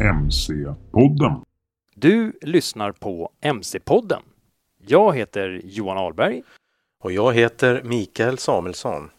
[0.00, 1.44] MC-podden.
[1.94, 4.22] Du lyssnar på MC-podden.
[4.86, 6.42] Jag heter Johan Ahlberg.
[7.02, 9.10] Och jag heter Mikael Samuelsson.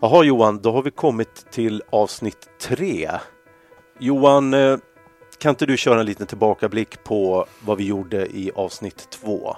[0.00, 3.10] Jaha Johan, då har vi kommit till avsnitt tre.
[3.98, 4.78] Johan, eh,
[5.38, 9.56] kan inte du köra en liten tillbakablick på vad vi gjorde i avsnitt två?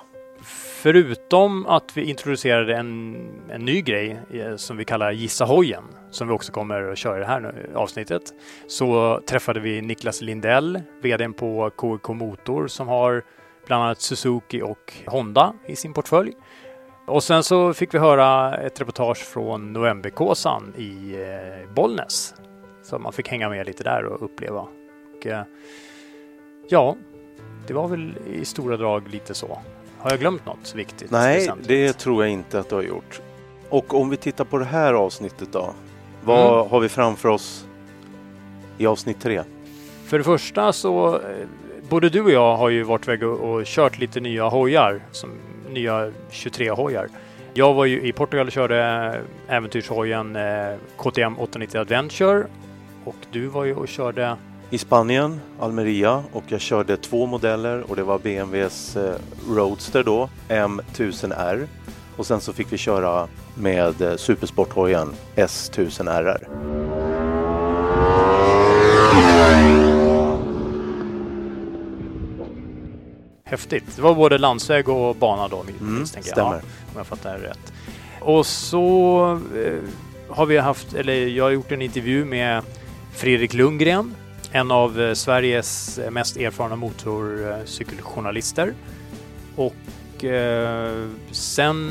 [0.82, 3.16] Förutom att vi introducerade en,
[3.50, 7.16] en ny grej eh, som vi kallar Gissa hojen, som vi också kommer att köra
[7.16, 8.22] i det här nu- avsnittet,
[8.66, 13.22] så träffade vi Niklas Lindell, VDn på KK Motor som har
[13.66, 16.32] bland annat Suzuki och Honda i sin portfölj.
[17.06, 22.34] Och sen så fick vi höra ett reportage från Novemberkåsan i eh, Bollnäs.
[22.82, 24.60] Så man fick hänga med lite där och uppleva.
[25.16, 25.42] Och, eh,
[26.69, 26.97] ja,
[27.66, 29.58] det var väl i stora drag lite så.
[29.98, 31.10] Har jag glömt något viktigt?
[31.10, 31.69] Nej, väsentligt?
[31.69, 33.20] det tror jag inte att du har gjort.
[33.69, 35.75] Och om vi tittar på det här avsnittet då.
[36.25, 36.70] Vad Mm.
[36.70, 37.66] har vi framför oss
[38.78, 39.42] i avsnitt tre?
[40.06, 41.20] För det första så, eh,
[41.88, 45.31] både du och jag har ju varit iväg och, och kört lite nya hojar, som
[45.70, 47.09] nya 23-hojar.
[47.54, 52.47] Jag var ju i Portugal och körde äventyrshojen eh, KTM 890 Adventure
[53.04, 54.36] och du var ju och körde
[54.70, 59.14] I Spanien, Almeria och jag körde två modeller och det var BMWs eh,
[59.50, 61.66] Roadster då, M1000R.
[62.16, 66.44] Och sen så fick vi köra med eh, supersporthojen S1000RR.
[73.44, 73.96] häftigt.
[73.96, 76.24] Det var både landsväg och bana då, Mm, tänker jag.
[76.24, 76.52] stämmer.
[76.54, 76.60] Ja,
[76.92, 77.72] om jag fattar det rätt.
[78.20, 79.72] Och så eh,
[80.28, 82.62] har vi haft, eller jag har gjort en intervju med
[83.12, 84.14] Fredrik Lundgren,
[84.53, 88.75] en av eh, Sveriges eh, mest erfarna motorcykeljournalister.
[89.56, 91.91] Och eh, sen,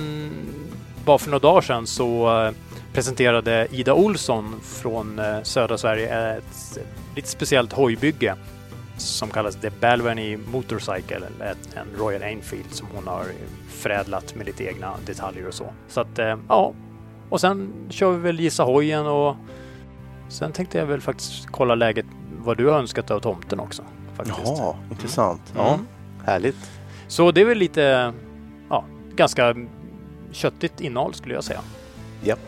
[1.06, 2.51] bara för några dagar sedan, så eh,
[2.94, 6.79] presenterade Ida Olsson från södra Sverige ett
[7.16, 8.35] lite speciellt hojbygge
[8.97, 11.22] som kallas The Balvenie Motorcycle,
[11.75, 13.25] en Royal Enfield som hon har
[13.69, 15.74] förädlat med lite egna detaljer och så.
[15.88, 16.74] Så att, ja.
[17.29, 19.35] Och sen kör vi väl Gissa hojen och
[20.29, 22.06] sen tänkte jag väl faktiskt kolla läget
[22.44, 23.84] vad du har önskat av tomten också.
[24.16, 24.40] Faktiskt.
[24.46, 25.42] Jaha, intressant.
[25.56, 25.86] Ja, Mm.
[26.25, 26.72] härligt.
[27.08, 28.14] Så det är väl lite,
[28.70, 29.56] ja, ganska
[30.31, 31.59] köttigt innehåll skulle jag säga.
[32.24, 32.40] Japp.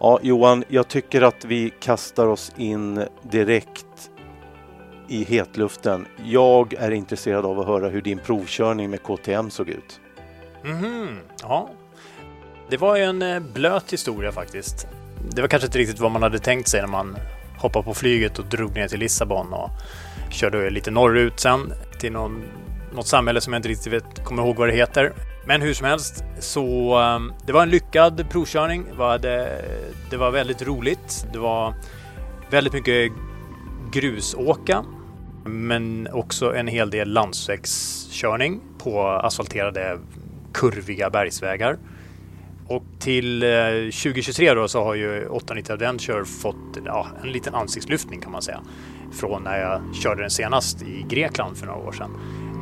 [0.00, 4.10] Ja, Johan, jag tycker att vi kastar oss in direkt
[5.08, 6.06] i hetluften.
[6.24, 10.00] Jag är intresserad av att höra hur din provkörning med KTM såg ut.
[10.68, 11.70] Mm, ja.
[12.70, 14.86] Det var ju en eh, blöt historia faktiskt.
[15.30, 17.16] Det var kanske inte riktigt vad man hade tänkt sig när man
[17.58, 19.70] hoppade på flyget och drog ner till Lissabon och
[20.30, 22.42] körde lite norrut sen till någon,
[22.94, 25.12] något samhälle som jag inte riktigt vet, kommer ihåg vad det heter.
[25.46, 28.84] Men hur som helst, så ehm, det var en lyckad provkörning.
[28.90, 29.64] Det var, det,
[30.10, 31.26] det var väldigt roligt.
[31.32, 31.74] Det var
[32.50, 33.12] väldigt mycket
[33.92, 34.84] grusåka,
[35.44, 39.98] men också en hel del landsvägskörning på asfalterade
[40.52, 41.78] kurviga bergsvägar.
[42.68, 43.48] Och till eh,
[44.02, 48.60] 2023 då så har ju 890 Adventure fått ja, en liten ansiktslyftning kan man säga.
[49.12, 52.10] Från när jag körde den senast i Grekland för några år sedan.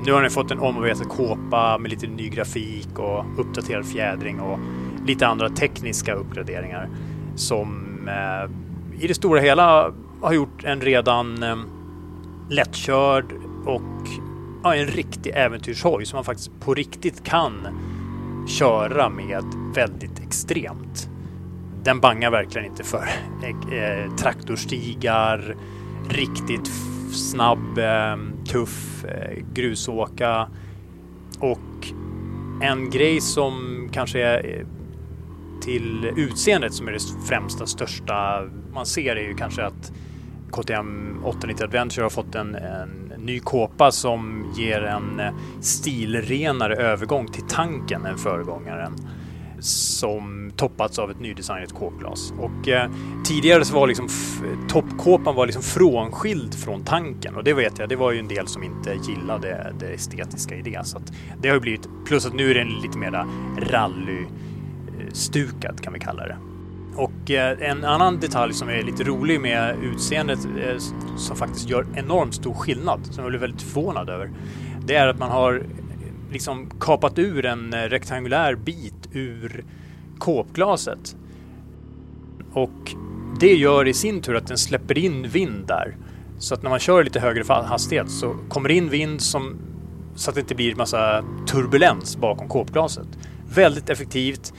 [0.06, 4.58] Nu har den fått en omarbetad kåpa med lite ny grafik och uppdaterad fjädring och
[5.06, 6.88] lite andra tekniska uppgraderingar
[7.36, 8.50] som eh,
[9.02, 9.92] i det stora hela
[10.22, 11.56] har gjort en redan eh,
[12.50, 13.32] lättkörd
[13.64, 14.25] och
[14.66, 17.52] ja, en riktig äventyrshoj som man faktiskt på riktigt kan
[18.48, 21.08] köra med väldigt extremt.
[21.82, 23.08] Den bangar verkligen inte för
[23.72, 25.56] eh, traktorstigar,
[26.08, 26.70] riktigt
[27.12, 28.16] snabb, eh,
[28.52, 30.48] tuff eh, grusåka
[31.38, 31.86] och
[32.62, 34.66] en grej som kanske är eh,
[35.62, 38.42] till utseendet som är det främsta, största
[38.72, 39.92] man ser är ju kanske att
[40.50, 47.26] KTM 890 Adventure har fått en, en ny kåpa som ger en eh, stilrenare övergång
[47.26, 48.92] till tanken än föregångaren
[49.60, 52.32] som toppats av ett nydesignat kåpglas.
[52.38, 52.90] Och eh,
[53.24, 54.08] tidigare så var liksom
[54.68, 58.46] toppkåpan var liksom frånskild från tanken och det vet jag, det var ju en del
[58.46, 60.86] som inte gillade det estetiska i det.
[60.86, 61.00] Så
[61.40, 63.26] det har ju blivit, plus att nu är den lite mera
[63.58, 66.36] rallystukad kan vi kalla det.
[66.96, 70.78] Och eh, en annan detalj som är lite rolig med utseendet eh,
[71.16, 74.30] som faktiskt gör enormt stor skillnad, som jag blev väldigt förvånad över,
[74.84, 75.62] det är att man har eh,
[76.32, 79.64] liksom kapat ur en rektangulär bit ur
[80.18, 81.16] kåpglaset.
[82.52, 82.94] Och
[83.40, 85.96] det gör i sin tur att den släpper in vind där.
[86.38, 89.56] Så att när man kör lite högre hastighet så kommer det in vind som,
[90.14, 93.08] så att det inte blir massa turbulens bakom kåpglaset.
[93.54, 94.52] Väldigt effektivt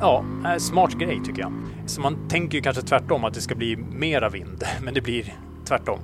[0.00, 1.52] Ja, eh, smart grej tycker jag.
[1.86, 5.34] Så man tänker ju kanske tvärtom att det ska bli mera vind, men det blir
[5.64, 5.98] tvärtom.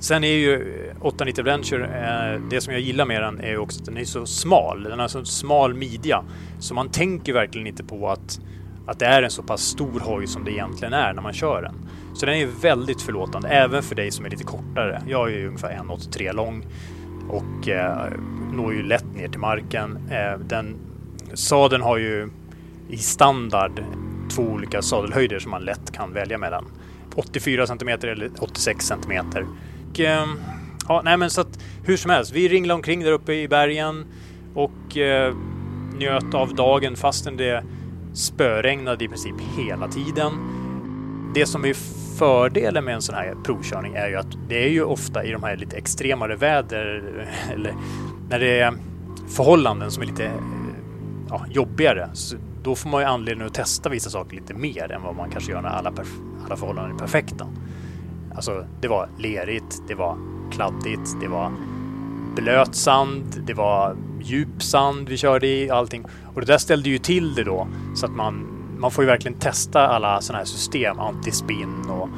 [0.00, 3.58] Sen är ju eh, 890 Venture, eh, det som jag gillar med den är ju
[3.58, 4.82] också att den är så smal.
[4.82, 6.24] Den har så smal midja.
[6.58, 8.40] Så man tänker verkligen inte på att,
[8.86, 11.62] att det är en så pass stor hoj som det egentligen är när man kör
[11.62, 11.74] den.
[12.14, 15.02] Så den är väldigt förlåtande, även för dig som är lite kortare.
[15.06, 16.66] Jag är ju ungefär 1,83 lång
[17.28, 18.12] och eh,
[18.52, 19.98] når ju lätt ner till marken.
[20.10, 20.76] Eh, den,
[21.34, 22.28] sadeln har ju
[22.88, 23.84] i standard
[24.30, 26.64] två olika sadelhöjder som man lätt kan välja mellan.
[27.14, 29.26] 84 cm eller 86 cm.
[29.90, 30.28] Och, ehm,
[30.88, 34.06] ja, nej men så att hur som helst, vi ringlade omkring där uppe i bergen
[34.54, 35.34] och eh,
[35.98, 37.64] njöt av dagen fastän det
[38.14, 40.32] spöregnade i princip hela tiden.
[41.34, 41.74] Det som är
[42.18, 45.42] fördelen med en sån här provkörning är ju att det är ju ofta i de
[45.42, 46.86] här lite extremare väder
[47.54, 47.74] eller
[48.28, 48.74] när det är
[49.28, 50.30] förhållanden som är lite
[51.28, 52.08] ja, jobbigare.
[52.12, 52.36] Så
[52.68, 55.52] då får man ju anledning att testa vissa saker lite mer än vad man kanske
[55.52, 55.92] gör när alla,
[56.44, 57.46] alla förhållanden är perfekta.
[58.34, 60.16] Alltså, det var lerigt, det var
[60.52, 61.52] kladdigt, det var
[62.36, 66.04] blöt sand, det var djup sand vi körde i, allting.
[66.34, 68.46] Och det där ställde ju till det då så att man,
[68.78, 72.08] man får ju verkligen testa alla sådana här system, antispinn och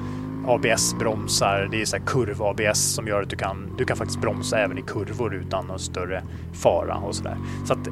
[0.47, 1.69] ABS-bromsar.
[1.71, 4.83] Det är så kurv-ABS som gör att du kan, du kan faktiskt bromsa även i
[4.83, 6.23] kurvor utan någon större
[6.53, 7.37] fara och sådär.
[7.65, 7.89] Så att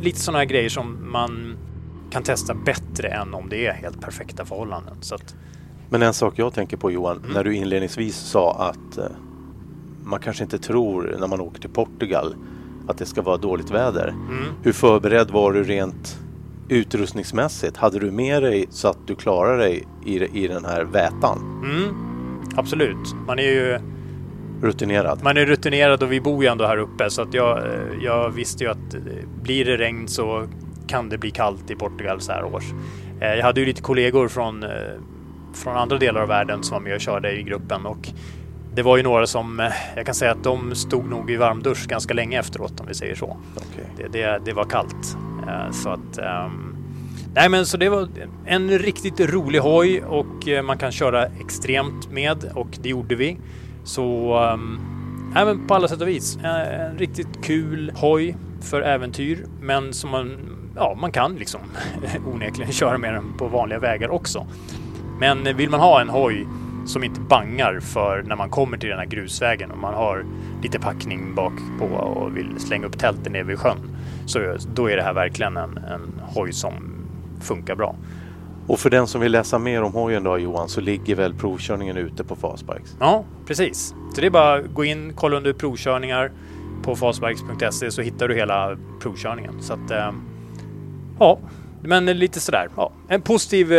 [0.00, 1.56] lite sådana här grejer som man
[2.14, 4.96] kan testa bättre än om det är helt perfekta förhållanden.
[5.00, 5.34] Så att...
[5.90, 7.30] Men en sak jag tänker på Johan, mm.
[7.30, 9.04] när du inledningsvis sa att eh,
[10.04, 12.34] man kanske inte tror när man åker till Portugal
[12.88, 14.08] att det ska vara dåligt väder.
[14.08, 14.44] Mm.
[14.62, 16.18] Hur förberedd var du rent
[16.68, 17.76] utrustningsmässigt?
[17.76, 21.62] Hade du med dig så att du klarar dig i, i den här vätan?
[21.64, 21.94] Mm.
[22.56, 23.14] Absolut.
[23.26, 23.78] Man är ju
[24.62, 25.20] rutinerad.
[25.22, 28.30] Man är rutinerad och vi bor ju ändå här uppe så att jag, eh, jag
[28.30, 29.00] visste ju att eh,
[29.42, 30.48] blir det regn så
[30.86, 32.64] kan det bli kallt i Portugal så här års.
[33.20, 34.70] Eh, jag hade ju lite kollegor från, eh,
[35.54, 38.08] från andra delar av världen som var med och körde i gruppen och
[38.74, 41.86] det var ju några som, eh, jag kan säga att de stod nog i varmdusch
[41.88, 43.36] ganska länge efteråt om vi säger så.
[43.56, 43.84] Okay.
[43.96, 45.16] Det, det, det, var kallt.
[45.72, 46.76] Så att, um,
[47.34, 48.08] nej men så det var
[48.46, 53.38] en riktigt rolig hoj och man kan köra extremt med och det gjorde vi.
[53.84, 54.80] Så um,
[55.34, 56.38] nej men på alla sätt och vis.
[56.42, 61.60] En riktigt kul hoj för äventyr men som man ja, man kan liksom
[62.26, 64.46] onekligen köra med den på vanliga vägar också.
[65.20, 66.46] Men vill man ha en hoj
[66.86, 70.24] som inte bangar för när man kommer till den här grusvägen och man har
[70.62, 73.96] lite packning bak på och vill slänga upp tältet nere vid sjön.
[74.26, 76.72] Så då är det här verkligen en, en hoj som
[77.40, 77.96] funkar bra.
[78.66, 81.96] Och för den som vill läsa mer om hojen då Johan så ligger väl provkörningen
[81.96, 82.96] ute på Fastbikes?
[83.00, 83.94] Ja, precis.
[84.14, 86.32] Så det är bara att gå in, kolla under provkörningar
[86.82, 89.62] på fastbikes.se så hittar du hela provkörningen.
[89.62, 90.12] Så att, eh,
[91.18, 91.38] Ja,
[91.82, 92.68] men lite sådär.
[92.76, 92.92] Ja.
[93.08, 93.78] En positiv, eh,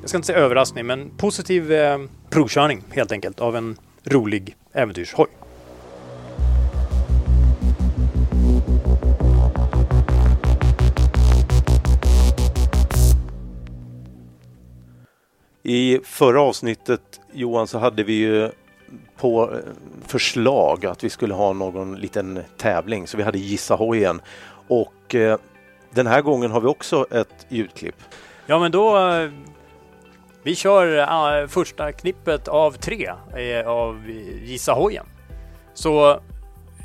[0.00, 1.98] jag ska inte säga överraskning, men positiv eh,
[2.30, 5.26] provkörning helt enkelt av en rolig äventyrshoj.
[15.62, 18.50] I förra avsnittet Johan så hade vi ju
[19.16, 19.58] på eh,
[20.06, 24.20] förslag att vi skulle ha någon liten tävling så vi hade Gissa hojen.
[24.68, 25.38] Och eh,
[25.94, 27.96] den här gången har vi också ett ljudklipp.
[28.46, 29.08] Ja, men då...
[29.10, 29.30] eh,
[30.42, 30.98] Vi kör
[31.42, 34.10] eh, första knippet av tre eh, av
[34.42, 35.06] Gissa hojen.
[35.74, 36.20] Så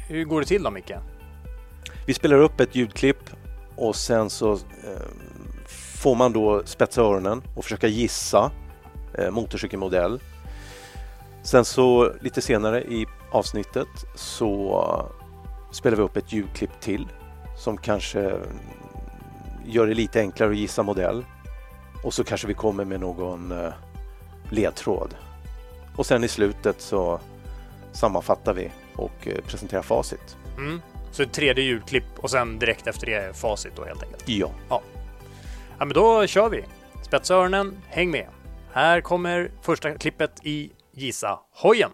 [0.08, 0.92] hur går det till då, Micke?
[2.06, 3.30] Vi spelar upp ett ljudklipp
[3.76, 4.58] och sen så
[6.02, 8.52] får man då spetsa öronen och försöka gissa
[9.32, 10.20] motorcykelmodell.
[11.44, 14.86] Sen så lite senare i avsnittet så
[15.72, 17.08] spelar vi upp ett ljudklipp till
[17.58, 18.34] som kanske
[19.70, 21.26] gör det lite enklare att gissa modell.
[22.04, 23.74] Och så kanske vi kommer med någon eh,
[24.50, 25.16] ledtråd.
[25.96, 27.20] Och sen i slutet så
[27.92, 30.38] sammanfattar vi och eh, presenterar facit.
[30.58, 30.82] Mm.
[31.12, 34.24] Så ett tredje ljudklipp och sen direkt efter det facit då helt enkelt.
[34.30, 34.52] Ja.
[34.70, 34.82] Ja,
[35.86, 36.64] men då kör vi.
[37.02, 38.28] Spetsa öronen, häng med.
[38.72, 41.92] Här kommer första klippet i Gissa hojen.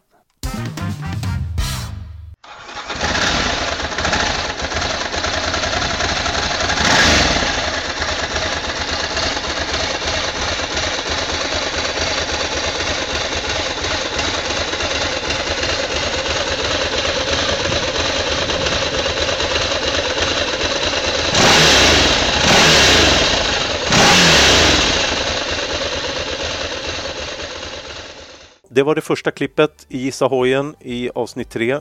[28.75, 31.79] Det var det första klippet i Gissa hojen i avsnitt 3.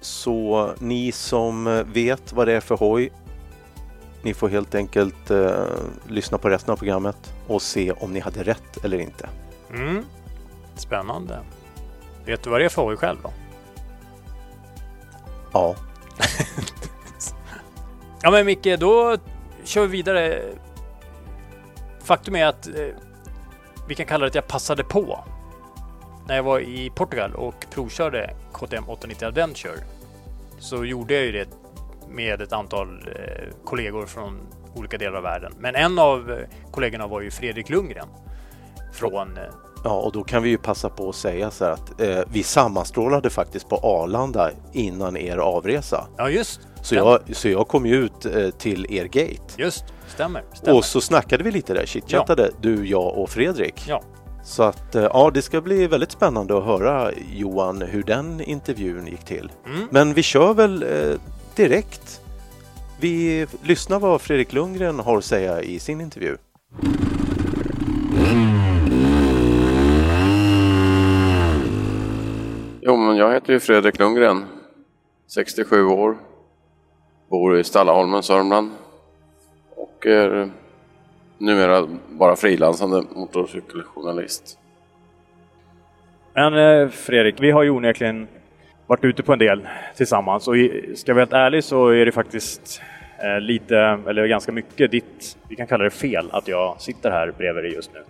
[0.00, 3.12] Så ni som vet vad det är för hoj,
[4.22, 5.64] ni får helt enkelt eh,
[6.08, 9.28] lyssna på resten av programmet och se om ni hade rätt eller inte.
[9.74, 10.04] Mm.
[10.74, 11.38] Spännande.
[12.24, 13.32] Vet du vad det är för hoj själv då?
[15.52, 15.76] Ja,
[18.22, 19.16] Ja men Micke, då
[19.64, 20.42] kör vi vidare.
[22.04, 22.72] Faktum är att eh,
[23.88, 25.24] vi kan kalla det att jag passade på.
[26.28, 29.78] När jag var i Portugal och provkörde KTM 890 Adventure
[30.58, 31.48] så gjorde jag ju det
[32.08, 34.40] med ett antal eh, kollegor från
[34.74, 35.52] olika delar av världen.
[35.58, 38.08] Men en av eh, kollegorna var ju Fredrik Lundgren
[38.92, 39.42] från eh,
[39.84, 42.42] ja, och då kan vi ju passa på att säga så här att eh, vi
[42.42, 46.06] sammanstrålade faktiskt på Arlanda innan er avresa.
[46.16, 46.60] Ja, just.
[46.82, 49.54] Så jag, så jag kom ju ut eh, till er gate.
[49.56, 50.44] Just, stämmer.
[50.52, 50.78] stämmer.
[50.78, 53.84] Och så snackade vi lite där, chitchattade du, jag och Fredrik.
[53.88, 54.02] Ja.
[54.44, 59.06] Så att eh, ja, det ska bli väldigt spännande att höra Johan hur den intervjun
[59.06, 59.52] gick till.
[59.66, 59.88] Mm.
[59.90, 61.20] Men vi kör väl eh,
[61.56, 62.20] direkt.
[63.00, 66.36] Vi lyssnar vad Fredrik Lundgren har att säga i sin intervju.
[72.80, 74.44] Jo, men jag heter ju Fredrik Lundgren,
[75.34, 76.16] 67 år,
[77.30, 78.70] bor i Stallaholmen, Sörmland
[79.76, 80.52] och är
[81.42, 84.58] numera bara frilansande motorcykeljournalist.
[86.34, 88.28] Men eh, Fredrik, vi har ju onekligen
[88.86, 90.54] varit ute på en del tillsammans och
[90.94, 92.82] ska jag vara helt ärlig så är det faktiskt
[93.18, 93.76] eh, lite,
[94.08, 97.74] eller ganska mycket ditt, vi kan kalla det fel, att jag sitter här bredvid dig
[97.74, 98.00] just nu.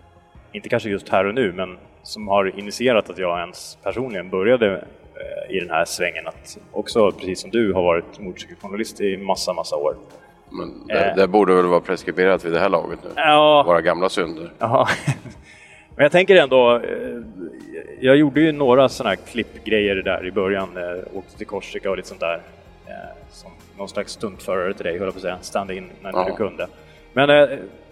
[0.53, 4.73] Inte kanske just här och nu, men som har initierat att jag ens personligen började
[4.73, 9.53] eh, i den här svängen att också, precis som du, har varit motorcykeljournalist i massa,
[9.53, 9.97] massa år.
[10.53, 11.17] Men det, Eh.
[11.17, 13.11] det borde väl vara preskriberat vid det här laget nu?
[13.17, 14.53] Ja, Våra gamla synder.
[14.59, 14.89] Ja,
[15.97, 17.19] men jag tänker ändå, eh,
[18.01, 21.97] jag gjorde ju några sådana här klippgrejer där i början, eh, åkte till Korsika och
[21.97, 22.41] lite sånt där.
[22.87, 22.93] eh,
[23.31, 26.25] Som någon slags stuntförare till dig, höll jag på att säga, stand-in när Ja.
[26.31, 26.67] du kunde.
[27.13, 27.49] Men,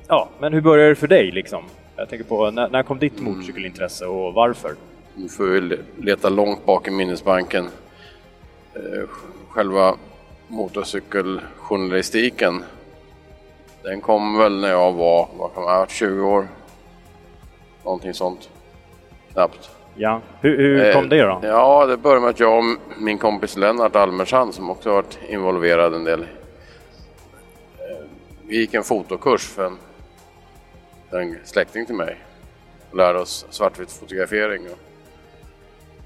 [0.08, 1.64] ja, men hur började det för dig liksom?
[1.96, 4.70] Jag tänker på, när, när kom ditt motorcykelintresse och varför?
[5.14, 7.68] Nu får vi le- leta långt bak i minnesbanken.
[9.48, 9.94] Själva
[10.50, 12.64] motorcykeljournalistiken,
[13.82, 16.48] den kom väl när jag var, vad kan man ha varit, 20 år?
[17.84, 18.50] Någonting sånt.
[19.32, 19.70] Knappt.
[19.94, 21.40] Ja, hur, hur kom Eh, det då?
[21.42, 22.64] Ja, det började med att jag och
[22.98, 26.22] min kompis Lennart Almersand som också varit involverad en del.
[26.22, 26.28] eh,
[28.46, 29.78] Vi gick en fotokurs för en,
[31.10, 32.16] en släkting till mig.
[32.90, 34.78] Och lärde oss svartvitt fotografering och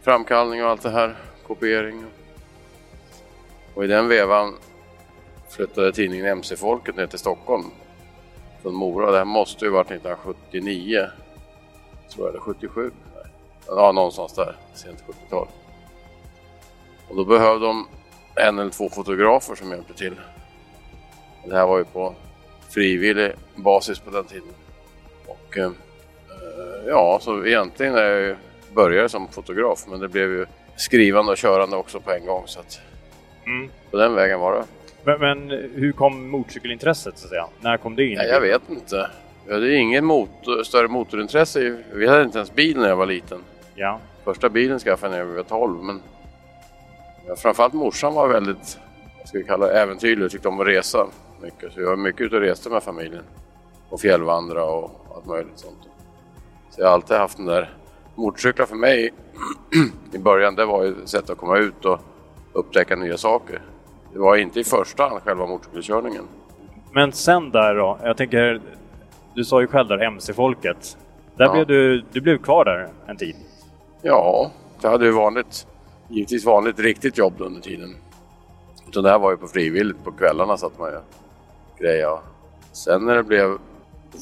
[0.03, 1.15] framkallning och allt det här.
[1.47, 2.05] Kopiering.
[2.05, 2.11] Och,
[3.75, 4.55] och i den vevan
[5.49, 7.65] flyttade tidningen MC-folket ner till Stockholm.
[8.63, 9.11] Från Mora.
[9.11, 11.07] Det här måste ju varit 1979.
[12.11, 12.91] Tror jag, eller 77.
[13.15, 13.25] Nej.
[13.67, 14.57] Ja, någonstans där.
[14.75, 15.49] Sent 70-tal.
[17.09, 17.89] Och då behövde de
[18.35, 20.15] en eller två fotografer som hjälpte till.
[21.45, 22.15] Det här var ju på
[22.71, 24.49] frivillig basis på den tiden.
[25.27, 25.71] Och eh,
[26.87, 28.37] ja, så egentligen är jag ju
[28.75, 32.61] började som fotograf men det blev ju skrivande och körande också på en gång så
[32.61, 32.81] att
[33.47, 33.71] Mm.
[33.91, 34.65] på den vägen var det.
[35.05, 37.47] Men, men hur kom motorcykelintresset så att säga?
[37.61, 38.19] När kom det in?
[38.19, 39.11] Nej, jag vet inte.
[39.47, 41.77] Vi hade inget motor, större motorintresse.
[41.93, 43.39] Vi hade inte ens bil när jag var liten.
[43.75, 44.01] Ja.
[44.25, 45.83] Första bilen skaffade jag när jag var 12.
[45.85, 46.01] Men
[47.37, 48.79] framförallt morsan var väldigt,
[49.19, 51.07] vad ska vi kalla det, äventyrlig och tyckte om att resa
[51.43, 51.73] mycket.
[51.73, 53.23] Så jag var mycket ute och reste med familjen.
[53.89, 55.79] Och fjällvandra och allt möjligt sånt.
[56.71, 57.75] Så jag har alltid haft den där
[58.15, 59.13] motorcyklar för mig
[60.13, 62.01] i början, det var ju ett sätt att komma ut och
[62.55, 63.63] upptäcka nya saker.
[64.13, 66.25] Det var inte i första hand själva motorcykelkörningen.
[66.93, 67.99] Men sen där då?
[68.03, 68.61] Jag tänker,
[69.35, 70.97] du sa ju själv där MC-folket.
[71.37, 71.53] Där Ja.
[71.53, 73.37] blev du, du blev kvar där en tid.
[74.03, 75.67] Ja, jag hade ju vanligt,
[76.09, 77.97] givetvis vanligt riktigt jobb under tiden.
[78.89, 80.99] Utan det här var ju på frivilligt, på kvällarna satt man ju
[81.79, 82.19] greja.
[82.73, 83.59] Sen när det blev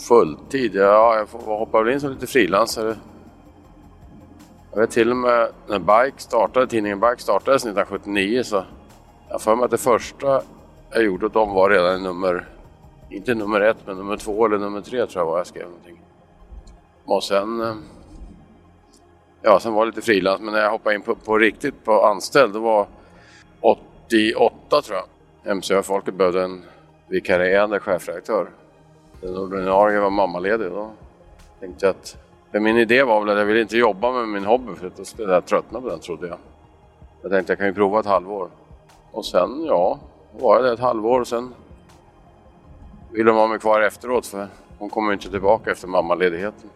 [0.08, 2.94] fulltid, ja jag hoppade väl in som lite frilansare.
[4.72, 8.64] Jag vet till och med när Bike startade, tidningen Bike startades 1979 så
[9.28, 10.42] jag för mig att det första
[10.90, 12.48] jag gjorde åt dem var redan nummer,
[13.10, 16.02] inte nummer ett men nummer två eller nummer tre tror jag var jag skrev någonting.
[17.04, 17.74] Och sen eh,
[19.44, 22.02] Ja, sen var det lite frilans, men när jag hoppade in på, på riktigt på
[22.02, 22.86] anställd, det var
[23.60, 25.56] 88 tror jag.
[25.56, 26.64] MCÖ-folket behövde en
[27.08, 28.50] vikarierande chefredaktör.
[29.20, 30.90] Den ordinarie var mammaledig då.
[31.60, 32.16] Tänkte jag att,
[32.60, 35.04] min idé var väl att jag ville inte jobba med min hobby för att då
[35.04, 36.38] skulle jag tröttna på den trodde jag.
[37.22, 38.48] Jag tänkte jag kan ju prova ett halvår.
[39.10, 39.98] Och sen, ja,
[40.40, 41.54] var jag där ett halvår och sen
[43.10, 46.70] ville de ha mig kvar efteråt för hon kommer ju inte tillbaka efter mammaledigheten.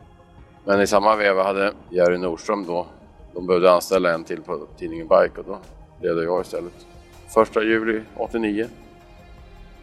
[0.64, 2.87] Men i samma veva hade Jerry Nordström då,
[3.35, 5.59] de behövde anställa en till på tidningen Bike och då
[6.00, 6.87] blev det jag istället.
[7.35, 8.68] Första juli 89.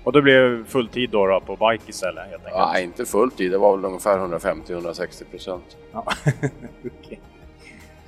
[0.03, 2.65] Och det blev fulltid då, då på bike istället helt enkelt?
[2.73, 3.49] Nej, inte fullt i.
[3.49, 5.77] Det var väl ungefär 150-160 procent.
[5.91, 6.05] Ja.
[7.01, 7.19] Okej.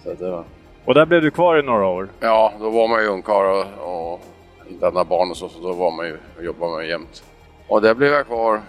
[0.04, 0.44] Så det var...
[0.86, 2.08] Och där blev du kvar i några år?
[2.20, 4.22] Ja, då var man ju ungkarl och, och
[4.70, 7.24] inte hade barn och så, så då var man ju och jobbade man ju jämt.
[7.68, 8.62] Och där blev jag kvar,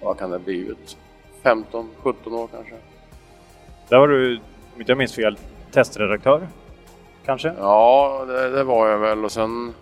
[0.00, 0.96] vad kan det ha blivit?
[1.42, 1.84] 15-17
[2.32, 2.74] år kanske.
[3.88, 4.36] Där var du,
[4.74, 5.38] om inte jag minns fel,
[5.72, 6.48] testredaktör?
[7.24, 7.52] Kanske?
[7.58, 9.74] Ja, det, det var jag väl och sen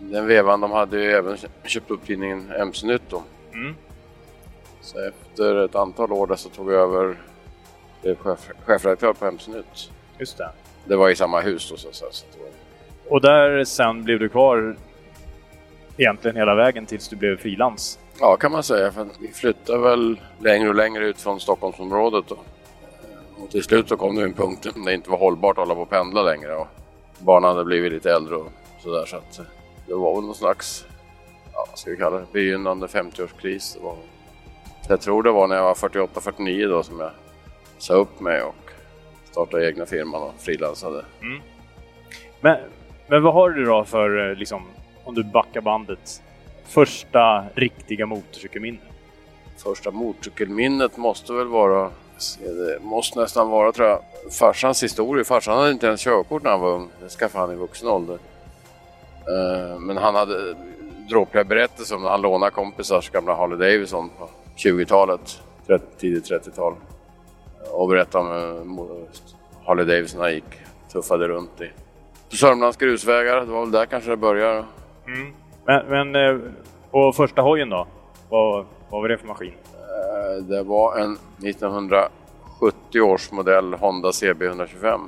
[0.00, 3.22] den vevan de hade ju även köpt upp tidningen MC-nytt då.
[3.52, 3.74] Mm.
[4.80, 7.16] Så efter ett antal år där så tog jag över
[8.02, 9.90] blev chef, chefredaktör på MC-nytt.
[10.18, 10.50] Just det.
[10.84, 12.26] Det var i samma hus då så, så, så
[13.08, 14.76] Och där sen blev du kvar
[15.96, 17.98] egentligen hela vägen tills du blev frilans?
[18.20, 18.92] Ja, kan man säga.
[18.92, 22.24] För vi flyttade väl längre och längre ut från Stockholmsområdet.
[22.28, 22.34] Då.
[22.34, 25.64] Eh, Och till slut så kom det en punkt där det inte var hållbart att
[25.64, 26.56] hålla på och pendla längre.
[26.56, 26.66] Och
[27.18, 29.06] barnen hade blivit lite äldre och sådär.
[29.06, 29.44] Så att eh,
[29.86, 30.86] det var väl någon slags,
[31.52, 33.74] ja, vad ska vi kalla det, begynnande 50-årskris.
[33.76, 33.96] Det var,
[34.88, 37.10] jag tror det var när jag var 48-49 då som jag
[37.78, 38.70] sa upp mig och
[39.30, 41.04] startade egna firman och frilansade.
[42.40, 42.56] Men,
[43.06, 44.62] men vad har du då för, eh, liksom,
[45.04, 46.22] om du backar bandet,
[46.64, 48.78] första riktiga motorcykelminne?
[49.56, 51.90] Första motorcykelminnet måste väl vara,
[52.38, 54.02] det måste nästan vara tror jag,
[54.38, 55.24] farsans historia.
[55.24, 58.18] Farsan hade inte ens körkort när han var ung, det skaffade han i vuxen ålder.
[59.30, 60.54] Eh, Men han hade
[61.08, 66.74] dråpliga berättelser om när han lånade kompisars gamla Harley Davidson på 20-talet, 30, tidigt 30-tal.
[67.72, 68.24] Och berättade
[68.60, 68.84] om eh,
[69.66, 70.44] Harley Davidson han gick,
[70.92, 71.70] tuffade runt i.
[72.30, 74.64] På Sörmlands grusvägar, det var väl där kanske det började.
[75.66, 76.40] Men, men eh,
[76.90, 77.86] och första hojen då?
[78.28, 79.52] Vad, vad var det för maskin?
[79.74, 85.00] Eh, Det var en 1970 års modell Honda CB 125.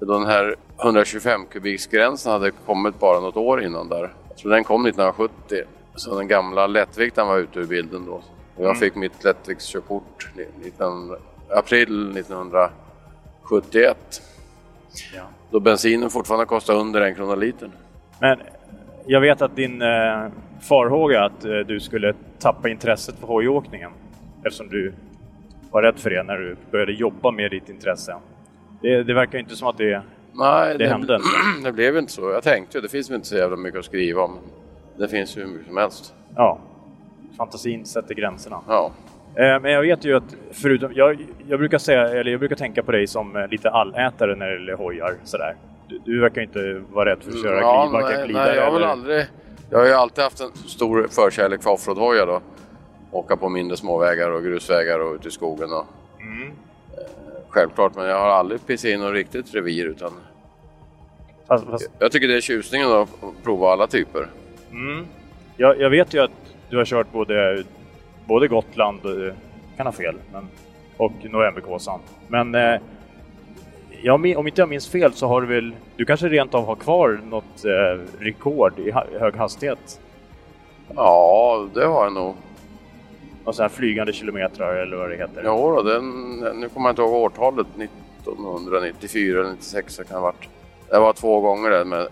[0.00, 4.12] Den här 125 kubiksgränsen hade kommit bara något år innan där.
[4.28, 5.62] Jag tror den kom 1970.
[5.94, 8.20] Så den gamla lättvikten var ute ur bilden då.
[8.58, 11.16] Jag fick mitt lättviktskörkort ni- 19,
[11.50, 14.22] april 1971.
[15.14, 15.22] Ja.
[15.50, 17.72] Då bensinen fortfarande kostade under en krona litern.
[18.20, 18.38] Men
[19.06, 20.26] jag vet att din eh,
[20.60, 23.90] farhåga att eh, du skulle tappa intresset för hojåkningen
[24.44, 24.92] eftersom du
[25.70, 28.16] var rädd för det när du började jobba med ditt intresse.
[28.80, 30.02] Det, det verkar inte som att det...
[30.32, 31.28] Nej, Det hände inte.
[31.64, 32.30] det blev inte så.
[32.30, 34.38] Jag tänkte ju, det finns väl inte så jävla mycket att skriva om.
[34.98, 36.14] Det finns ju hur mycket som helst.
[36.36, 36.58] Ja,
[37.36, 38.60] fantasin sätter gränserna.
[38.68, 38.92] Ja.
[39.36, 40.92] Eh, men jag vet ju att förutom...
[40.94, 44.46] Jag, jag brukar säga, eller jag brukar tänka på dig som eh, lite allätare när
[44.46, 45.56] det gäller hojar sådär.
[45.88, 48.64] Du, du verkar inte vara rädd för att köra ja, glid, nej, glidare nej, jag
[48.64, 49.24] har väl aldrig...
[49.70, 52.40] Jag har ju alltid haft en stor förkärlek för offroadhojar då.
[53.10, 55.86] Åka på mindre småvägar och grusvägar och ute i skogen och...
[56.20, 56.52] Mm.
[57.48, 60.12] Självklart, men jag har aldrig pissat in något riktigt revir utan...
[61.48, 63.08] Fast, fast, Jag tycker det är tjusningen att
[63.44, 64.26] prova alla typer.
[64.70, 65.06] mm.
[65.56, 66.30] jag, jag vet ju att
[66.70, 67.64] du har kört både,
[68.24, 69.34] både Gotland, eh,
[69.76, 70.48] kan ha fel, men,
[70.96, 72.00] och Novemberkåsan.
[72.28, 72.80] Men eh,
[74.02, 75.72] jag, om inte jag minns fel så har du väl...
[75.96, 80.00] Du kanske rent av har kvar något eh, rekord i hög hastighet?
[80.94, 82.34] Ja, det har jag nog.
[83.46, 85.42] Och så här flygande kilometrar eller vad det heter?
[85.44, 90.20] Jo, då, den, nu kommer jag inte ihåg årtalet, 1994 eller 96 kan det ha
[90.20, 90.48] varit.
[90.90, 92.08] Det var två gånger det med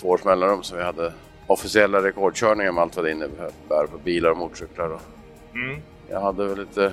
[0.00, 1.12] två års mellanrum som vi hade
[1.46, 4.90] officiella rekordkörningar med allt vad det innebär på bilar och motorcyklar.
[4.90, 5.00] Och
[5.54, 5.80] Mm.
[6.10, 6.92] Jag hade väl lite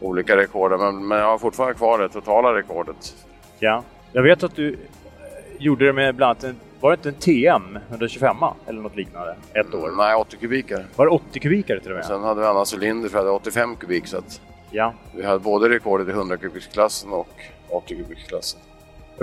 [0.00, 3.26] olika rekord men, men jag har fortfarande kvar det totala rekordet.
[3.58, 3.82] Ja.
[4.12, 4.78] Jag vet att du
[5.58, 9.36] gjorde det med bland annat en, var det inte en TM 125 eller något liknande?
[9.54, 9.90] Ett år?
[9.96, 10.86] Nej, 80 kubikar.
[10.96, 12.00] Var det 80 kubikar till och med?
[12.00, 14.40] Och sen hade vi annan cylinder för jag hade 85 kubik så att
[14.70, 14.92] Ja.
[15.14, 17.28] vi hade både rekordet i 100 kubiksklassen och
[17.68, 18.60] 80 kubiksklassen.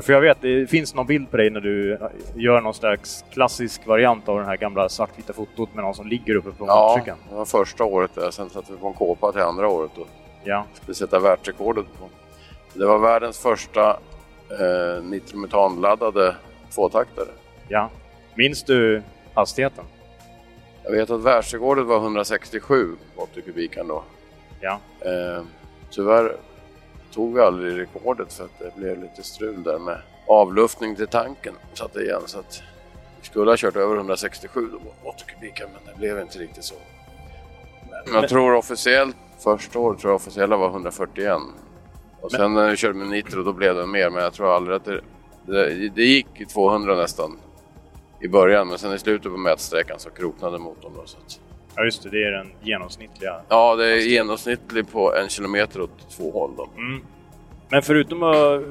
[0.02, 1.98] För jag vet, det finns någon bild på dig när du
[2.36, 6.36] gör någon slags klassisk variant av den här gamla svartvita fotot med någon som ligger
[6.36, 7.18] uppe på Ja, motorcykeln.
[7.30, 8.32] det var första året där.
[8.32, 10.08] Sen satte vi på en kåpa till andra året och
[10.44, 10.66] Ja.
[10.74, 12.10] skulle sätta världsrekordet på.
[12.80, 13.90] Det var världens första
[14.50, 16.36] eh, nitrometanladdade
[16.76, 17.28] tvåtaktare.
[17.70, 17.90] Ja.
[18.36, 19.02] Minns du
[19.34, 19.86] hastigheten?
[20.84, 24.04] Jag vet att världsrekordet var 167 på 80 kubikan då.
[24.62, 24.80] Ja.
[25.00, 25.44] Eh,
[25.90, 26.36] tyvärr
[27.14, 31.54] tog vi aldrig rekordet för att det blev lite strul där med avluftning till tanken.
[31.74, 32.64] Satte igen så att
[33.22, 36.64] vi skulle ha kört över 167 då på 80 kubikan men det blev inte riktigt
[36.64, 36.76] så.
[38.06, 41.38] Men jag tror officiellt, första året tror jag officiella var 141.
[42.22, 44.76] Och sen när vi körde med nitro då blev det mer men jag tror aldrig
[44.76, 45.02] att det,
[45.46, 47.38] det, det gick i 200 nästan
[48.20, 50.92] i början men sen i slutet på mätsträckan så kroknade motorn.
[50.96, 51.40] Då, så att,
[51.76, 52.10] Ja, just det.
[52.10, 53.42] Det är den genomsnittliga.
[53.50, 56.52] ja, det är genomsnittligt på en kilometer åt två håll.
[56.58, 56.70] Då.
[56.78, 57.02] Mm.
[57.70, 58.62] Men förutom att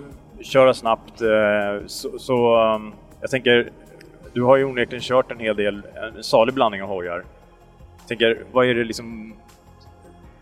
[0.41, 3.73] köra snabbt eh, så, så um, jag tänker,
[4.33, 7.25] du har ju onekligen kört en hel del, en salig blandning av hojar.
[7.99, 9.35] Jag tänker, vad är det liksom,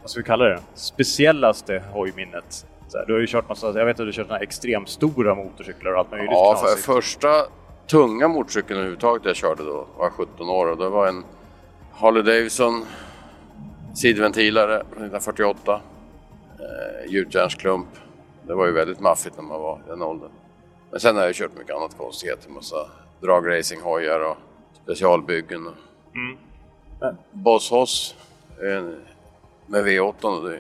[0.03, 2.67] vad ska vi kalla det, speciellaste hojminnet?
[2.95, 5.93] Här, du har ju kört massa, jag vet att du har kört extremt stora motorcyklar
[5.93, 7.29] och allt möjligt Ja, för första
[7.87, 11.25] tunga motorcykeln överhuvudtaget jag körde då var 17 år och det var en
[11.93, 12.85] Harley Davidson
[13.95, 15.81] sidventilare från 1948.
[16.59, 17.87] Eh, gjutjärnsklump.
[18.47, 20.31] Det var ju väldigt maffigt när man var i den åldern.
[20.91, 22.51] Men sen har jag kört mycket annat konstigheter.
[22.51, 22.77] Massa
[23.21, 24.37] dragracinghojar och
[24.83, 25.67] specialbyggen.
[25.67, 25.75] Och...
[26.15, 26.37] Mm.
[27.33, 28.17] Boss Hoss
[29.67, 30.59] med V8 och det,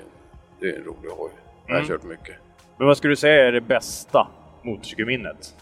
[0.61, 1.31] det är en rolig hoj.
[1.67, 1.89] Jag har Mm.
[1.89, 2.37] kört mycket.
[2.79, 4.29] Men vad skulle du säga är det bästa
[4.63, 5.55] motorcykelminnet?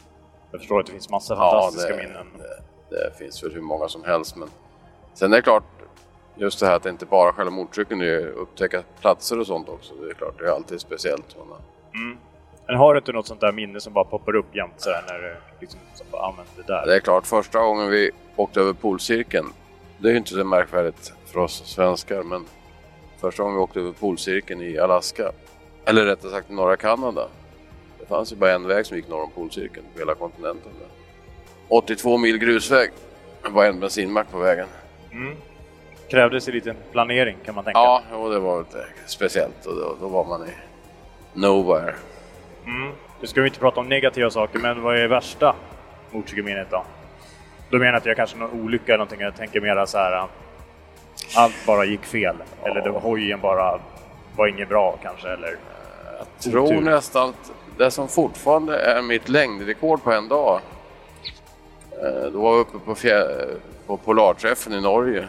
[0.55, 2.27] Jag förstår att det finns massa fantastiska det, minnen.
[2.89, 4.37] Det, det finns väl hur många som helst.
[4.37, 4.49] Men
[5.15, 5.63] sen är det klart,
[6.35, 9.47] just det här att det inte bara själva motorcykeln, det är ju upptäcka platser och
[9.47, 9.95] sånt också.
[9.95, 11.37] Det är klart, det är alltid speciellt.
[11.95, 12.19] Mm.
[12.67, 15.19] Men har du inte något sånt där minne som bara poppar upp jämt så när
[15.19, 16.87] du liksom bara, ah, det där.
[16.87, 19.47] Det är klart, första gången vi åkte över polcirkeln,
[19.99, 22.45] det är ju inte så märkvärdigt för oss svenskar, men
[23.21, 25.33] första gången vi åkte över polcirkeln i Alaska,
[25.85, 27.29] eller rättare sagt i norra Kanada,
[28.05, 30.73] det fanns ju bara en väg som gick norr om polcirkeln på hela kontinenten.
[30.81, 30.89] Där.
[31.69, 32.91] 82 mil grusväg,
[33.43, 34.67] det var en bensinmack på vägen.
[35.13, 35.35] Mm.
[36.09, 37.79] Krävdes lite planering kan man tänka.
[37.79, 40.51] Ja, och det var lite speciellt och då, då var man i
[41.35, 41.95] nowhere.
[42.67, 42.93] Mm.
[43.21, 45.55] Nu ska vi inte prata om negativa saker, men vad är värsta
[46.11, 46.85] motorcykelminnet då?
[47.71, 49.21] Då menar jag att jag kanske någon olycka eller någonting.
[49.21, 50.17] Jag tänker mera så här.
[50.17, 50.25] äh,
[51.37, 52.37] Allt bara gick fel.
[52.65, 53.81] Eller det var hojen bara
[54.37, 55.29] var inget bra kanske.
[55.29, 55.57] Eller
[56.19, 56.81] Jag tror Otur.
[56.81, 60.61] nästan att det som fortfarande är mitt längdrekord på en dag.
[61.91, 62.95] Eh, då var vi uppe på,
[63.87, 65.29] på Polarträffen i Norge.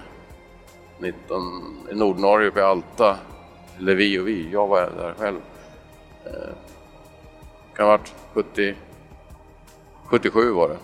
[1.00, 3.18] 19, I Nordnorge uppe i Alta.
[3.78, 5.40] Eller vi och vi, jag var där själv.
[6.24, 6.54] Det
[7.76, 8.76] Kan ha varit 70,
[10.06, 10.78] 77 var det.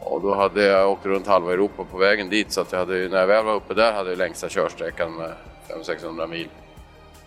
[0.00, 3.08] Och då hade jag åkt runt halva Europa på vägen dit så att jag hade,
[3.08, 5.32] när jag väl var uppe där hade jag längsta körsträckan med
[5.68, 6.48] 500-600 mil.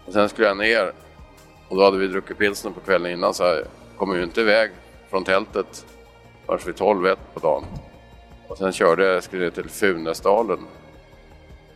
[0.06, 0.92] Och sen skulle jag ner
[1.70, 3.64] och då hade vi druckit pilsner på kvällen innan så jag
[3.98, 4.72] kom ju inte iväg
[5.10, 5.86] från tältet
[6.46, 7.64] förrän vid 12 ett på dagen.
[8.48, 10.60] Och sen körde jag, skulle till Funäsdalen.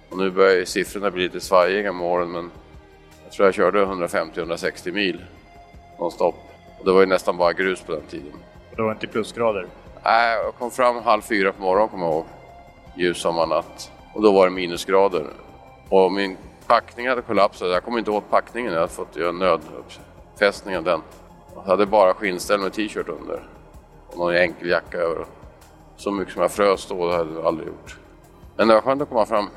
[0.09, 2.51] Och nu börjar ju siffrorna bli lite svajiga med åren men
[3.23, 5.21] jag tror jag körde 150-160 mil
[5.99, 6.35] nonstop.
[6.79, 8.33] Och det var ju nästan bara grus på den tiden.
[8.75, 9.67] det var inte plusgrader.
[10.03, 12.25] Nej, jag kom fram halv fyra på morgonen kommer jag ihåg.
[12.95, 13.91] Ljus sommarnatt.
[14.13, 15.25] Och då var det minusgrader.
[15.89, 16.37] Och min
[16.69, 17.69] packning hade kollapsat.
[17.69, 18.73] Jag kom inte åt packningen.
[18.73, 21.01] Jag hade fått göra nöduppfästning av den.
[21.55, 23.43] Jag hade bara skinnställ med t-shirt under.
[24.07, 25.25] Och någon enkel jacka över.
[25.97, 27.97] Så mycket som jag frös då, det hade jag aldrig gjort.
[28.57, 29.49] Men det var skönt att komma fram.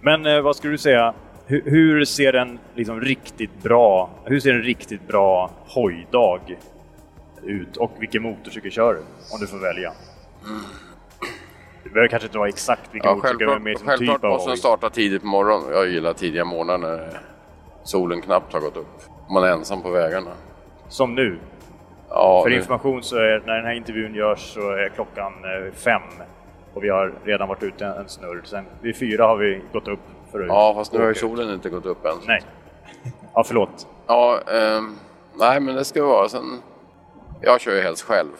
[0.00, 1.14] Men eh, vad skulle du säga?
[1.46, 6.56] Hur, hur ser en liksom riktigt bra, hur ser en riktigt bra hojdag
[7.42, 7.76] ut?
[7.76, 9.00] Och vilken motorcykel kör du?
[9.34, 9.92] Om du får välja.
[11.88, 14.24] Det behöver kanske inte vara exakt vilken Ja, motorcykel, självklart men mer som självklart typ
[14.24, 15.70] av måste den starta tidigt på morgonen.
[15.72, 17.20] Jag gillar tidiga morgnar när
[17.84, 19.02] solen knappt har gått upp.
[19.30, 20.30] Man är ensam på vägarna.
[20.88, 21.38] Som nu.
[22.08, 25.72] Ja, För nu- information så är när den här intervjun görs så är klockan eh,
[25.74, 26.02] fem
[26.74, 28.40] och vi har redan varit ute en snurr.
[28.44, 30.00] Sen vid fyra har vi gått upp
[30.32, 32.16] För att Ja, fast nu har ju solen inte gått upp än.
[32.26, 32.42] Nej.
[33.34, 33.86] Ja, förlåt.
[34.06, 34.96] Ja, ehm,
[35.34, 36.28] nej men det ska vara.
[36.28, 36.62] Sen,
[37.40, 38.30] jag kör ju helst själv.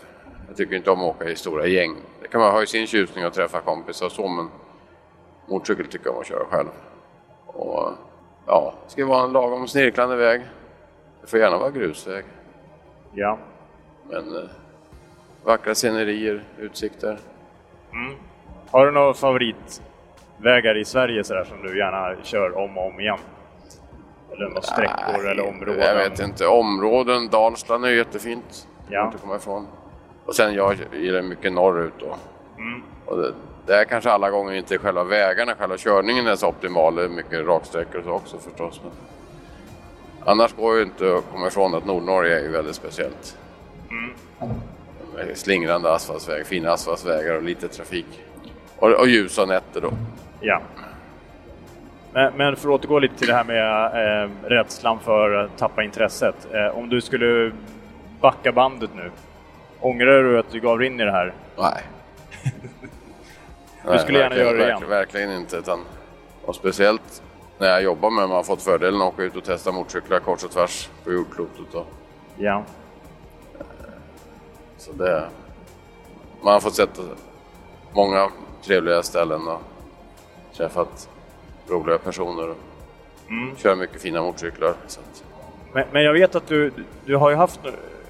[0.48, 1.96] Jag tycker inte om att åka i stora gäng.
[2.22, 4.48] Det kan man ha i sin tjusning att träffa kompisar och så, men
[5.46, 6.68] motorcykel tycker jag om att köra själv.
[7.46, 7.92] Och
[8.46, 10.42] ja, det ska vara en lagom snirklande väg.
[11.20, 12.24] Det får gärna vara grusväg.
[13.12, 13.38] Ja.
[14.10, 14.42] Men eh,
[15.44, 17.18] vackra scenerier, utsikter.
[18.70, 23.00] Har du några favoritvägar i Sverige så där, som du gärna kör om och om
[23.00, 23.18] igen?
[24.32, 25.78] Eller några sträckor Nej, eller områden?
[25.78, 26.46] Jag vet inte.
[26.46, 28.68] Områden, Dalsland är jättefint.
[28.88, 29.06] Ja.
[29.06, 29.66] Inte komma ifrån.
[30.28, 32.16] Och sen jag gillar mycket norrut då.
[32.58, 32.82] Mm.
[33.04, 33.34] Och det,
[33.66, 36.94] det är kanske alla gånger inte själva vägarna, själva körningen är så optimal.
[36.94, 38.80] Det är mycket raksträckor och så också förstås.
[38.82, 38.92] Men
[40.24, 43.38] annars går ju inte att komma ifrån att Nordnorge är ju väldigt speciellt.
[43.90, 44.10] Mm.
[45.14, 48.24] Med Slingrande asfaltsväg, fina asfaltsvägar och lite trafik.
[48.76, 49.90] Och, och ljusa nätter då.
[50.40, 50.60] Ja.
[52.12, 53.84] Men, men för att återgå lite till det här med
[54.24, 56.48] eh, rädslan för att tappa intresset.
[56.52, 57.52] Eh, om du skulle
[58.20, 59.10] backa bandet nu,
[59.80, 61.34] ångrar du att du gav dig in i det här?
[61.58, 61.82] Nej.
[63.92, 64.68] Du skulle gärna göra det igen?
[64.68, 65.56] verkligen, verkligen inte.
[65.56, 65.84] Utan,
[66.44, 67.22] och speciellt
[67.58, 70.44] när jag jobbar med man har fått fördelen att åka ut och testa motorcyklar kors
[70.44, 71.74] och tvärs på jordklotet.
[71.74, 71.86] Och,
[72.36, 72.64] Ja.
[74.76, 75.28] så det,
[76.42, 77.00] man har fått sett
[77.92, 78.28] många
[78.62, 79.60] trevliga ställen och
[80.56, 81.08] träffat
[81.68, 82.48] roliga personer.
[82.50, 82.56] Och
[83.30, 83.56] Mm.
[83.56, 84.74] Kör mycket fina motorcyklar.
[85.72, 86.72] Men, men jag vet att du,
[87.04, 87.60] du har ju haft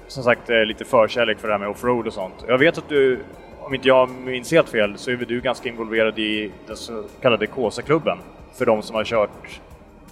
[0.09, 2.33] som sagt eh, lite förkärlek för det här med offroad och sånt.
[2.47, 3.19] Jag vet att du,
[3.59, 7.03] om inte jag minns helt fel, så är väl du ganska involverad i den så
[7.21, 8.17] kallade Kåsa-klubben.
[8.57, 9.59] För de som har kört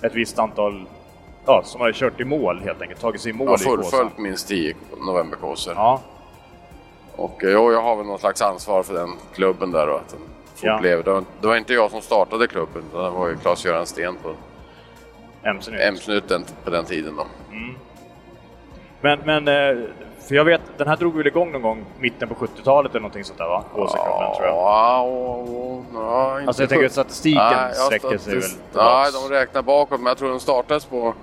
[0.02, 0.86] ett visst antal,
[1.46, 3.78] ja, som har kört i mål helt enkelt, tagit sig i mål jag har i
[3.78, 3.90] Kåsa.
[3.98, 4.74] fullföljt minst 10
[5.08, 5.74] novemberkåsor.
[5.76, 6.02] Ja,
[7.16, 10.10] Och eh, jo, jag har väl någon slags ansvar för den klubben där och att
[10.10, 10.20] den
[10.62, 10.74] Ja.
[10.76, 11.04] fortlever.
[11.04, 14.16] Det, var, det var inte jag som startade klubben, utan det var ju Claes-Göran Sten
[14.24, 14.34] på.
[15.80, 17.16] M-snuten på den tiden.
[17.16, 17.26] Då.
[19.02, 19.84] Men, men, eh,
[20.28, 23.24] för jag vet, den här drog väl igång någon gång mitten på 70-talet eller någonting
[23.24, 23.64] sånt där va?
[23.74, 24.56] Kåsa-klubben tror jag.
[24.56, 28.44] Ja, och, och, ja, inte Alltså jag tänker att statistiken Nej, ja, sträcker sig väl
[28.74, 31.14] Nej, de räknar bakåt, men jag tror den startades på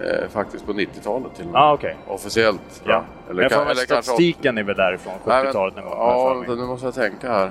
[0.00, 1.58] eh, faktiskt på 90-talet till och med.
[1.60, 1.96] Ja, okej.
[2.08, 2.82] Officiellt.
[2.84, 3.02] Ja.
[3.30, 5.98] Eller, kan- för eller statistiken är väl därifrån, Nej, men- 70-talet någon gång.
[5.98, 7.46] Ja, nu måste jag tänka här.
[7.46, 7.50] Eh,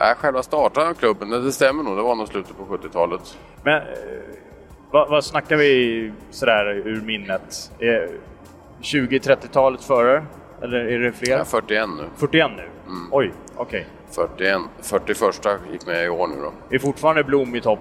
[0.00, 1.96] nej, själva starten av klubben, det, det stämmer nog.
[1.96, 3.38] Det var nog slutet på 70-talet.
[3.62, 3.82] Men eh,
[4.96, 7.72] vad, vad snackar vi sådär ur minnet?
[7.78, 8.10] Eh,
[8.82, 10.24] 20-30-talet före?
[10.62, 11.38] Eller är det fler?
[11.38, 12.04] Är 41 nu.
[12.16, 12.62] 41 nu?
[12.62, 13.08] Mm.
[13.12, 13.86] Oj, okej.
[14.10, 16.74] 41, 41 gick med i år nu då.
[16.74, 17.78] Är fortfarande Blom i topp?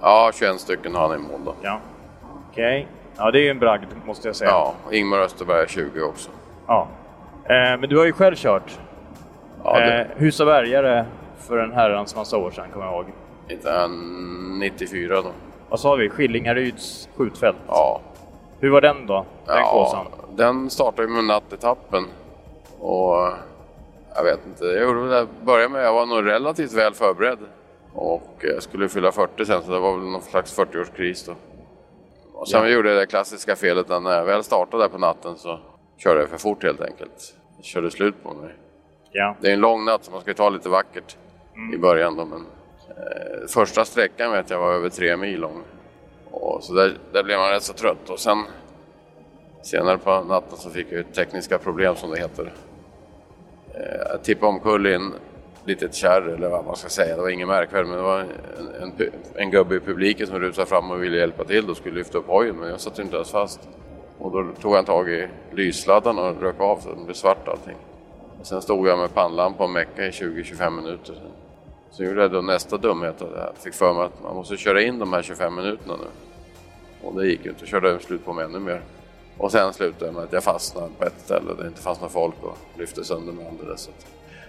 [0.00, 1.54] Ja, 21 stycken har han i mål då.
[1.62, 1.80] Ja.
[2.50, 2.88] Okej.
[3.16, 4.50] Ja, det är ju en bragd måste jag säga.
[4.50, 6.30] Ja, Ingmar Österberg är 20 också.
[6.66, 6.88] Ja.
[7.44, 8.78] Eh, men du har ju själv kört
[9.64, 11.04] Ja, det, eh, Husabergare
[11.38, 13.06] för en herrans massa år sedan, kommer jag ihåg.
[13.48, 15.32] inte han 94 då.
[15.76, 16.08] Vad sa vi?
[16.08, 17.56] Skillingaryds skjutfält.
[17.68, 18.00] Ja,
[18.60, 19.26] Hur var den då?
[19.46, 20.06] Den kåsan?
[20.36, 22.04] den startade med nattetappen.
[22.80, 23.16] Och
[24.14, 27.38] jag vet inte, jag gjorde väl det, började med, jag var nog relativt väl förberedd.
[27.94, 31.32] Och jag skulle fylla 40 sen så det var väl någon slags 40-årskris då.
[32.34, 32.68] Och sen Ja.
[32.68, 35.58] gjorde jag det klassiska felet när jag väl startade där på natten så
[35.98, 37.34] körde jag för fort helt enkelt.
[37.56, 38.54] Jag körde slut på mig.
[39.12, 39.36] Ja.
[39.40, 41.16] Det är en lång natt så man ska ju ta lite vackert
[41.74, 42.24] i början då.
[42.24, 42.46] Men, eh,
[42.96, 45.62] Eh, första sträckan vet jag var över tre mil lång.
[46.30, 48.10] Och så där, där blev man rätt så trött.
[48.10, 48.38] Och sen
[49.62, 52.52] senare på natten så fick jag tekniska problem som det heter.
[53.74, 55.12] Eh, jag tippade omkull i en
[55.64, 57.16] litet kärr eller vad man ska säga.
[57.16, 58.28] Det var ingen märkvärdigt men det var en,
[58.82, 62.18] en, en gubbe i publiken som rusade fram och ville hjälpa till och skulle lyfta
[62.18, 63.68] upp hojen men jag satt inte ens fast.
[64.18, 67.76] Och då tog han tag i lyssladdarna och rök av så det blev svart allting.
[68.40, 71.14] Och sen stod jag med pannlampa och meckade i 20-25 minuter.
[71.96, 73.22] Så gjorde jag då nästa dumhet.
[73.22, 76.06] att Jag fick för mig att man måste köra in de här 25 minuterna nu.
[77.08, 77.66] Och det gick ju inte.
[77.66, 78.80] Körde jag slut på mig ännu mer.
[79.38, 82.00] Och sen slutade jag med att jag fastnade på ett ställe där det inte fanns
[82.00, 83.80] någon folk och lyfte sönder mig alldeles.
[83.80, 83.90] Så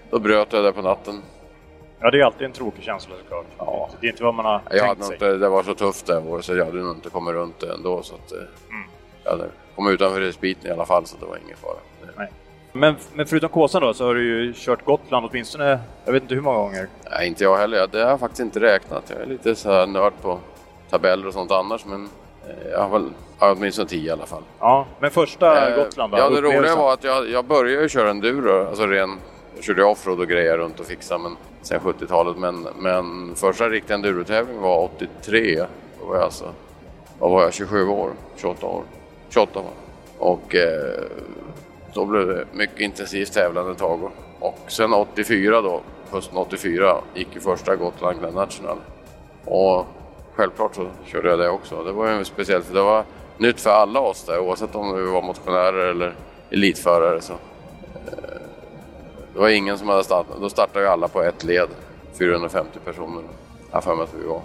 [0.09, 1.21] Då bröt jag där på natten.
[1.99, 3.45] Ja, det är alltid en tråkig känsla såklart.
[3.57, 3.89] Ja.
[4.01, 5.13] Det är inte vad man har Jag tänkt sig.
[5.15, 7.73] inte, det var så tufft det året så jag hade nog inte kommit runt det
[7.73, 8.01] ändå.
[8.03, 8.89] Så att, eh, Mm.
[9.23, 11.77] jag hade kommit utanför respiten i alla fall så det var ingen fara.
[12.77, 16.35] Men, men förutom Kåsan då, så har du ju kört Gotland åtminstone, jag vet inte
[16.35, 16.87] hur många gånger.
[17.11, 17.87] Nej, inte jag heller.
[17.91, 19.03] Det har jag faktiskt inte räknat.
[19.09, 20.39] Jag är lite så här nörd på
[20.89, 21.85] tabeller och sånt annars.
[21.85, 22.09] Men
[22.47, 23.09] eh, jag har väl
[23.39, 24.43] ja, åtminstone tio i alla fall.
[24.59, 26.17] Ja, men första Eh, Gotland då?
[26.17, 28.67] Ja, det roliga var att jag, jag började ju köra enduro.
[28.67, 29.17] Alltså ren,
[29.55, 32.37] jag körde offroad och grejer runt och fixade men, sen 70-talet.
[32.37, 35.65] Men, men första riktiga endurotävlingen var 83.
[35.99, 36.45] Då var jag alltså,
[37.19, 38.11] vad var jag, 27 år?
[38.35, 38.83] 28 år?
[39.29, 40.27] 28 var jag.
[40.27, 41.03] Och eh,
[41.93, 44.11] då blev det mycket intensivt tävlande ett tag.
[44.39, 48.77] Och sen 84 då, hösten 84, gick ju första Gotland Grand National.
[49.45, 49.85] Och
[50.35, 51.83] självklart så körde jag det också.
[51.83, 53.03] Det var ju speciellt för det var
[53.37, 56.15] nytt för alla oss där oavsett om vi var motionärer eller
[56.49, 57.21] elitförare.
[57.21, 57.33] Så.
[57.33, 58.39] Eh,
[59.33, 60.41] det var ingen som hade startat.
[60.41, 61.69] Då startade ju alla på ett led.
[62.19, 63.23] 450 personer.
[63.71, 64.41] Jag för mig att vi var.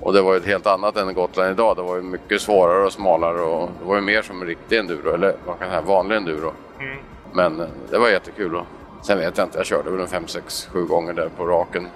[0.00, 1.76] Och det var ju ett helt annat än Gotland idag.
[1.76, 4.78] Det var ju mycket svårare och smalare och det var ju mer som en riktig
[4.78, 6.52] enduro, eller man kan säga vanlig enduro.
[6.80, 6.98] Mm.
[7.32, 8.56] Men eh, det var jättekul.
[8.56, 8.66] Och
[9.02, 11.88] sen vet jag inte, jag körde väl en 5, 6, 7 gånger där på raken.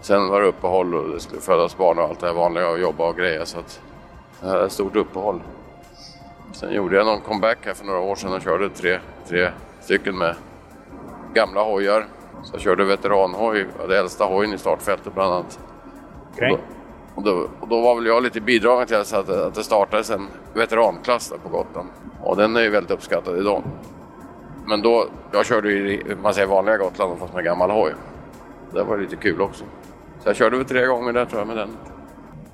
[0.00, 2.78] Sen var det uppehåll och det skulle födas barn och allt det här vanliga och
[2.78, 3.80] jobba och grejer så att
[4.40, 5.40] det hade ett stort uppehåll.
[6.52, 10.18] Sen gjorde jag någon comeback här för några år sedan och körde tre, tre stycken
[10.18, 10.34] med
[11.34, 12.06] gamla hojar.
[12.42, 15.58] Så jag körde veteranhoj, det äldsta hojen i startfältet bland annat.
[16.32, 16.56] Okay.
[17.14, 20.26] Och, då, och, då, var väl jag lite bidragande till att, att det startades en
[20.54, 21.88] veteranklass där på Gotland.
[22.22, 23.62] Och den är ju väldigt uppskattad idag.
[24.66, 27.92] Men då, jag körde ju man säger vanliga Gotland fast med gammal hoj.
[28.72, 29.64] Det var lite kul också.
[30.20, 31.76] Så jag körde väl tre gånger där tror jag med den.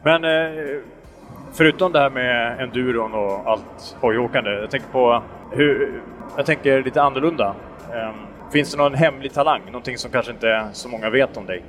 [0.03, 0.81] Men eh,
[1.53, 4.51] förutom det här med enduron och allt hojåkande.
[4.51, 6.03] Jag tänker på hur,
[6.37, 7.55] jag tänker lite annorlunda.
[7.94, 8.14] Ehm,
[8.53, 9.61] finns det någon hemlig talang?
[9.66, 11.64] Någonting som kanske inte så många vet om dig?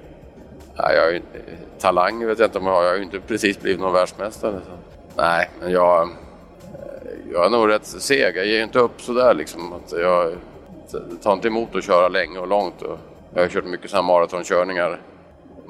[0.78, 1.22] Nej, jag är,
[1.80, 2.84] talang vet jag inte om jag har.
[2.84, 4.60] Jag har ju inte precis blivit någon världsmästare.
[4.66, 4.72] Så.
[5.18, 6.10] Nej, men jag,
[7.32, 8.38] jag är nog rätt seg.
[8.38, 9.74] Jag ger inte upp sådär liksom.
[9.74, 10.34] Att jag
[11.24, 12.82] tar inte emot att köra länge och långt.
[12.82, 12.98] Och
[13.34, 15.00] jag har kört mycket sådana maratonkörningar.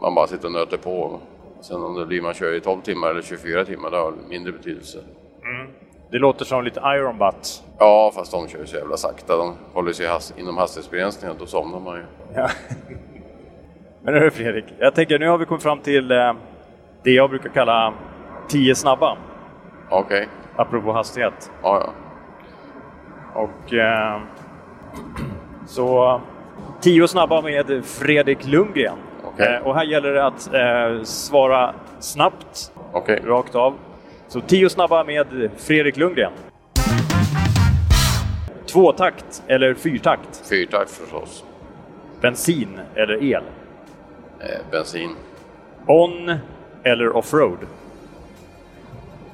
[0.01, 1.19] Man bara sitter och nöter på.
[1.61, 4.51] Sen om det blir man kör i 12 timmar eller 24 timmar, det har mindre
[4.51, 4.99] betydelse.
[5.43, 5.71] Mm.
[6.11, 7.63] Det låter som lite Iron Butt.
[7.77, 9.37] Ja, fast de kör så jävla sakta.
[9.37, 12.03] De håller sig has inom hastighetsbegränsningen, då somnar man ju.
[12.35, 12.49] Ja.
[14.03, 16.33] Men hörru Fredrik, jag tänker nu har vi kommit fram till eh,
[17.03, 17.93] det jag brukar kalla
[18.47, 19.17] 10 snabba.
[19.89, 20.17] Okej.
[20.17, 20.27] Okay.
[20.55, 21.51] Apropå hastighet.
[21.63, 21.93] Ja, ja.
[23.41, 24.21] Och eh,
[25.67, 26.21] så
[26.81, 28.97] 10 snabba med Fredrik Lundgren.
[29.33, 29.55] Okay.
[29.55, 33.19] Eh, och här gäller det att eh, svara snabbt, okay.
[33.25, 33.73] rakt av.
[34.27, 36.31] Så 10 snabba med Fredrik Lundgren.
[38.65, 40.43] Tvåtakt eller fyrtakt?
[40.49, 41.45] Fyrtakt förstås.
[42.21, 43.43] Bensin eller el?
[44.43, 45.15] Eh, bensin.
[45.87, 46.35] On
[46.83, 47.57] eller offroad?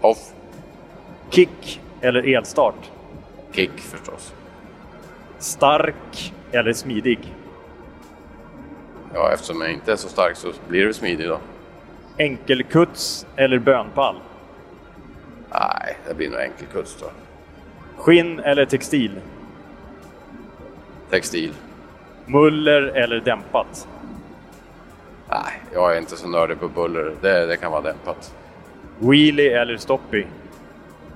[0.02, 0.34] Off.
[1.30, 2.91] Kick eller elstart?
[3.52, 4.34] Kick förstås.
[5.39, 7.34] Stark eller smidig?
[9.13, 11.39] Ja, eftersom jag inte är så stark så blir det smidig då.
[12.17, 14.15] Enkelkuts eller bönpall?
[15.52, 17.06] Nej, det blir nog enkelkuts då.
[17.98, 19.12] Skinn eller textil?
[21.10, 21.54] Textil.
[22.26, 23.88] Muller eller dämpat?
[25.30, 27.13] Nej, jag är inte så nördig på buller.
[27.22, 28.36] Det, det kan vara dämpat.
[29.00, 30.26] Wheelie eller stoppy?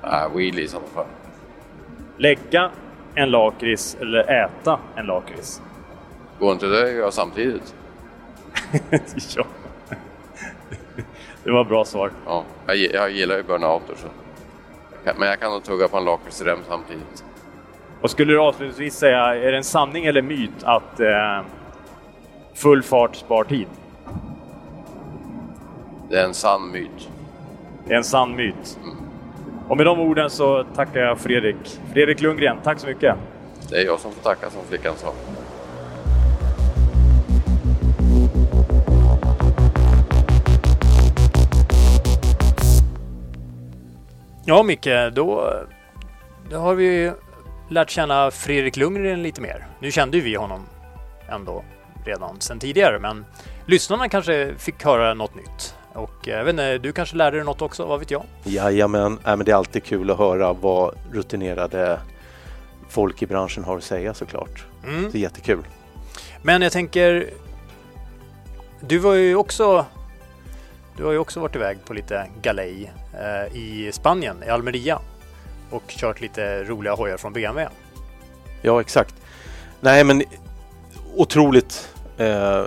[0.03, 1.05] Nej, wheelie i sådana fall.
[2.17, 2.71] Lägga
[3.15, 5.61] en lakrits eller äta en lakrits?
[6.39, 7.75] Går inte det att göra samtidigt?
[9.35, 9.45] ja.
[11.43, 12.11] Det var bra svar.
[12.25, 14.07] Ja, jag, jag gillar ju burnouter så.
[15.17, 17.23] Men jag kan nog tugga på en lakritsrem samtidigt.
[18.01, 21.41] Och skulle du avslutningsvis säga, är det en sanning eller myt att eh,
[22.53, 23.67] full fart spar tid?
[26.11, 27.09] Det är en sann myt.
[27.87, 28.77] Det är en sann myt.
[28.83, 28.97] Mm.
[29.67, 31.79] Och med de orden så tackar jag Fredrik.
[31.93, 33.15] Fredrik Lundgren, tack så mycket.
[33.69, 35.13] Det är jag som får tacka som flickan sa.
[44.45, 45.53] Ja Micke, då,
[46.49, 47.11] då har vi
[47.69, 49.67] lärt känna Fredrik Lundgren lite mer.
[49.79, 50.65] Nu kände ju vi honom
[51.29, 51.63] ändå
[52.05, 53.25] redan sedan tidigare, men
[53.65, 55.75] lyssnarna kanske fick höra något nytt.
[55.93, 58.23] Och jag vet inte, du kanske lärde dig något också, vad vet jag?
[58.43, 61.99] Jajamän, äh, men det är alltid kul att höra vad rutinerade
[62.89, 64.65] folk i branschen har att säga såklart.
[64.87, 65.11] Mm.
[65.11, 65.63] Det är jättekul.
[66.41, 67.29] Men jag tänker,
[68.79, 69.85] du var ju också
[70.97, 74.99] du har ju också varit iväg på lite galej eh, i Spanien, i Almeria
[75.69, 77.69] och kört lite roliga hojar från BMW.
[78.61, 79.15] Ja, exakt.
[79.79, 80.23] Nej, men
[81.15, 82.63] otroligt eh,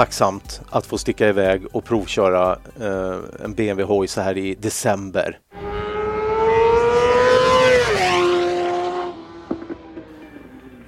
[0.00, 5.38] tacksamt att få sticka iväg och provköra eh, en BMW-hoj så här i december.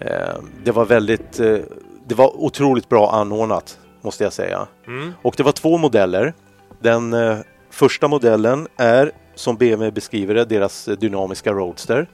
[0.00, 1.58] Eh, det var väldigt, eh,
[2.06, 4.66] det var otroligt bra anordnat måste jag säga.
[4.86, 5.12] Mm.
[5.22, 6.34] Och det var två modeller.
[6.80, 7.38] Den eh,
[7.70, 12.06] första modellen är som BMW beskriver det, deras dynamiska Roadster.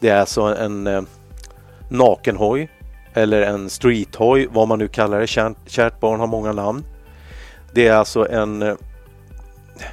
[0.00, 1.02] Det är alltså en eh,
[1.90, 2.70] nakenhoj
[3.14, 5.26] eller en streethoj, vad man nu kallar det.
[5.26, 6.84] Kärt, kärt barn har många namn.
[7.72, 8.74] Det är alltså en eh,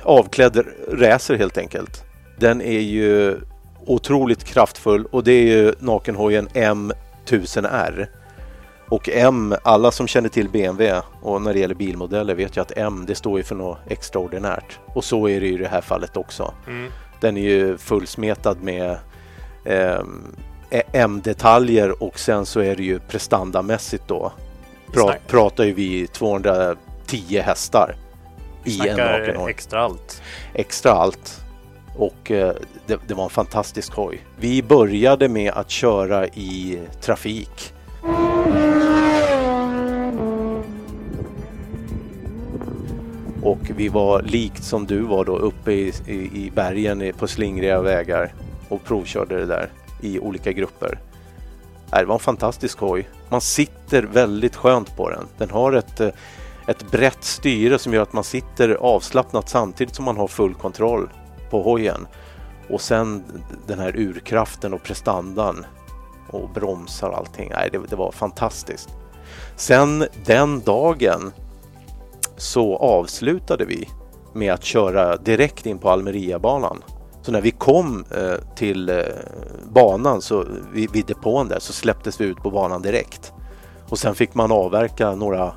[0.04, 2.04] avklädd racer helt enkelt.
[2.40, 3.38] Den är ju
[3.86, 8.08] otroligt kraftfull och det är ju nakenhojen M1000R.
[8.88, 12.78] Och M, alla som känner till BMW och när det gäller bilmodeller vet ju att
[12.78, 14.80] M det står ju för något extraordinärt.
[14.86, 16.54] Och så är det ju i det här fallet också.
[16.68, 16.92] Mm.
[17.22, 18.98] Den är ju fullsmetad med
[19.66, 20.04] eh,
[20.94, 24.32] M-detaljer och sen så är det ju prestandamässigt då.
[24.94, 25.22] Pra, Snack.
[25.28, 26.78] pratar ju vi 210
[27.40, 27.96] hästar
[28.64, 29.50] i en Snackar nakenhoj.
[29.52, 30.22] extra allt.
[30.54, 31.42] Extra allt.
[31.96, 32.54] Och eh,
[32.88, 34.22] det, det var en fantastisk hoj.
[34.40, 37.74] Vi började med att köra i trafik.
[43.42, 47.82] Och vi var likt som du var då uppe i, i, i bergen på slingriga
[47.82, 48.34] vägar
[48.70, 49.70] och provkörde det där
[50.02, 51.00] i olika grupper.
[51.92, 53.10] Äh, det var en fantastisk hoj.
[53.30, 55.28] Man sitter väldigt skönt på den.
[55.38, 56.10] Den har ett, eh,
[56.68, 61.10] ett brett styre som gör att man sitter avslappnat samtidigt som man har full kontroll
[61.50, 62.08] på hojen.
[62.70, 63.24] Och sen
[63.68, 65.66] den här urkraften och prestandan
[66.28, 67.52] och bromsar och allting.
[67.54, 68.90] Nej, det, det var fantastiskt.
[69.56, 71.32] Sen den dagen
[72.38, 73.90] så avslutade vi
[74.34, 76.84] med att köra direkt in på Almeriabanan.
[77.22, 79.04] Så när vi kom eh, till eh,
[79.74, 83.34] banan, så, vid, vid depån där, så släpptes vi ut på banan direkt.
[83.90, 85.54] Och sen fick man avverka några,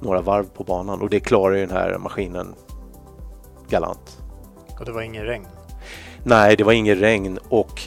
[0.00, 2.54] några varv på banan och det klarar den här maskinen
[3.68, 4.18] galant.
[4.78, 5.46] Och det var ingen regn.
[6.24, 7.82] Nej, det var ingen regn och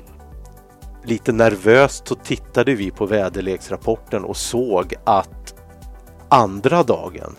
[1.04, 5.56] lite nervöst så tittade vi på väderleksrapporten och såg att
[6.30, 7.36] andra dagen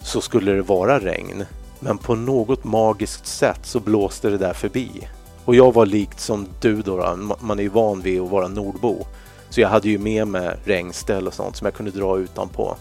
[0.00, 1.44] så skulle det vara regn.
[1.84, 5.08] Men på något magiskt sätt så blåste det där förbi.
[5.44, 7.36] Och jag var likt som du då, då.
[7.40, 9.06] man är ju van vid att vara nordbo.
[9.50, 12.76] Så jag hade ju med mig regnställ och sånt som jag kunde dra utanpå.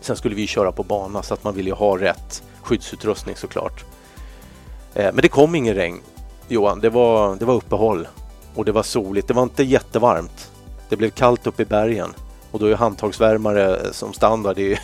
[0.00, 3.84] Sen skulle vi köra på bana så att man ville ju ha rätt skyddsutrustning såklart.
[4.94, 6.00] Eh, men det kom ingen regn,
[6.48, 6.80] Johan.
[6.80, 8.08] Det var, det var uppehåll
[8.54, 9.28] och det var soligt.
[9.28, 10.50] Det var inte jättevarmt.
[10.88, 12.14] Det blev kallt uppe i bergen
[12.50, 14.76] och då är handtagsvärmare som standard det är ju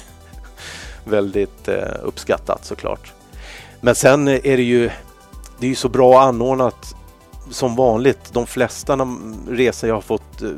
[1.06, 3.12] väldigt eh, uppskattat såklart.
[3.80, 4.90] Men sen är det ju
[5.58, 6.94] det är ju så bra anordnat
[7.50, 8.32] som vanligt.
[8.32, 9.08] De flesta
[9.48, 10.50] resor jag har fått eh,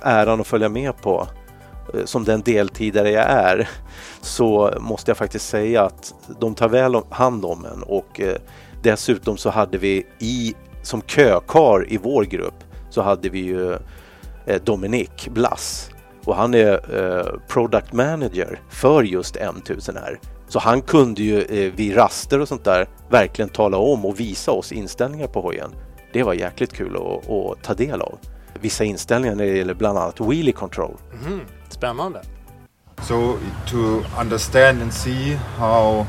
[0.00, 1.26] äran att följa med på
[1.94, 3.68] eh, som den deltidare jag är
[4.20, 8.36] så måste jag faktiskt säga att de tar väl hand om en och eh,
[8.82, 13.72] dessutom så hade vi i som kökar i vår grupp så hade vi ju
[14.46, 15.90] eh, Dominic Blass
[16.26, 20.18] och han är eh, product manager för just M1000R.
[20.48, 24.50] Så han kunde ju eh, vid raster och sånt där verkligen tala om och visa
[24.52, 25.70] oss inställningar på hojen.
[26.12, 28.18] Det var jäkligt kul att, att ta del av.
[28.60, 30.96] Vissa inställningar när det gäller bland annat wheelie control.
[31.24, 32.20] Mhm, Spännande.
[33.02, 33.36] So
[33.70, 36.06] to understand and see how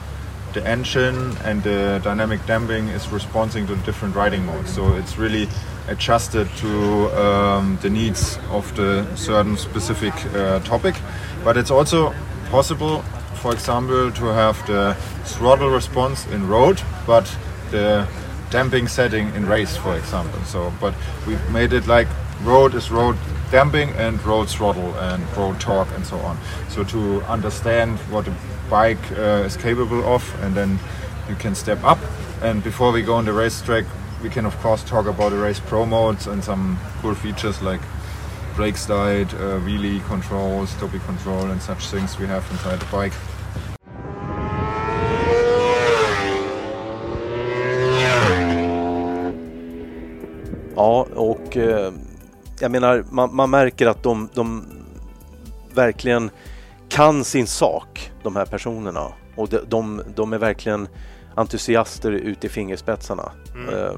[0.53, 4.75] the engine and the dynamic damping is responding to different riding modes.
[4.75, 5.47] So it's really
[5.87, 10.95] adjusted to um, the needs of the certain specific uh, topic.
[11.43, 12.13] But it's also
[12.49, 13.01] possible,
[13.41, 17.25] for example, to have the throttle response in road, but
[17.71, 18.07] the
[18.49, 20.39] damping setting in race, for example.
[20.45, 20.93] So, but
[21.25, 22.07] we made it like
[22.43, 23.17] road is road
[23.51, 26.37] damping and road throttle and road torque and so on.
[26.69, 28.33] So to understand what a
[28.69, 30.79] bike uh, is capable of, and then
[31.29, 31.97] you can step up.
[32.41, 33.85] And before we go on the racetrack,
[34.23, 37.81] we can of course talk about the race pro modes and some cool features like
[38.55, 43.15] brake slide, uh, wheelie control, stoppie control, and such things we have inside the bike.
[50.75, 51.93] Ja, och eh,
[52.59, 54.65] jag menar, man, man märker att de, de
[55.73, 56.29] verkligen
[56.89, 59.07] kan sin sak, de här personerna.
[59.35, 60.87] Och de, de, de är verkligen
[61.37, 63.31] entusiaster ut i fingerspetsarna.
[63.55, 63.75] Mm.
[63.75, 63.91] Eh,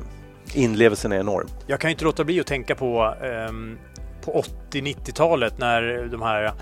[0.54, 1.48] inlevelsen är enorm.
[1.68, 3.78] Jag kan ju inte låta bli att tänka på, ehm,
[4.26, 6.54] på 80-90-talet när de här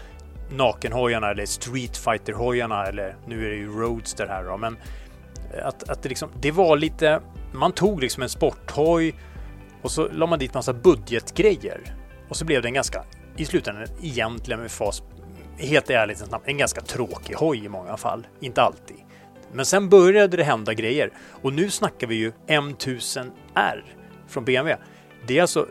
[0.51, 4.77] nakenhojarna eller Street Fighter-hojarna eller nu är det ju Roadster här då, men
[5.63, 7.21] att, att det, liksom, det var lite,
[7.53, 9.15] man tog liksom en sporthoj
[9.81, 11.95] och så la man dit massa budgetgrejer
[12.29, 13.03] och så blev det en ganska,
[13.37, 15.03] i slutändan egentligen med fas,
[15.57, 18.97] helt ärligt en ganska tråkig hoj i många fall, inte alltid.
[19.51, 23.83] Men sen började det hända grejer och nu snackar vi ju M1000R
[24.27, 24.83] från BMW.
[25.27, 25.67] Det är alltså,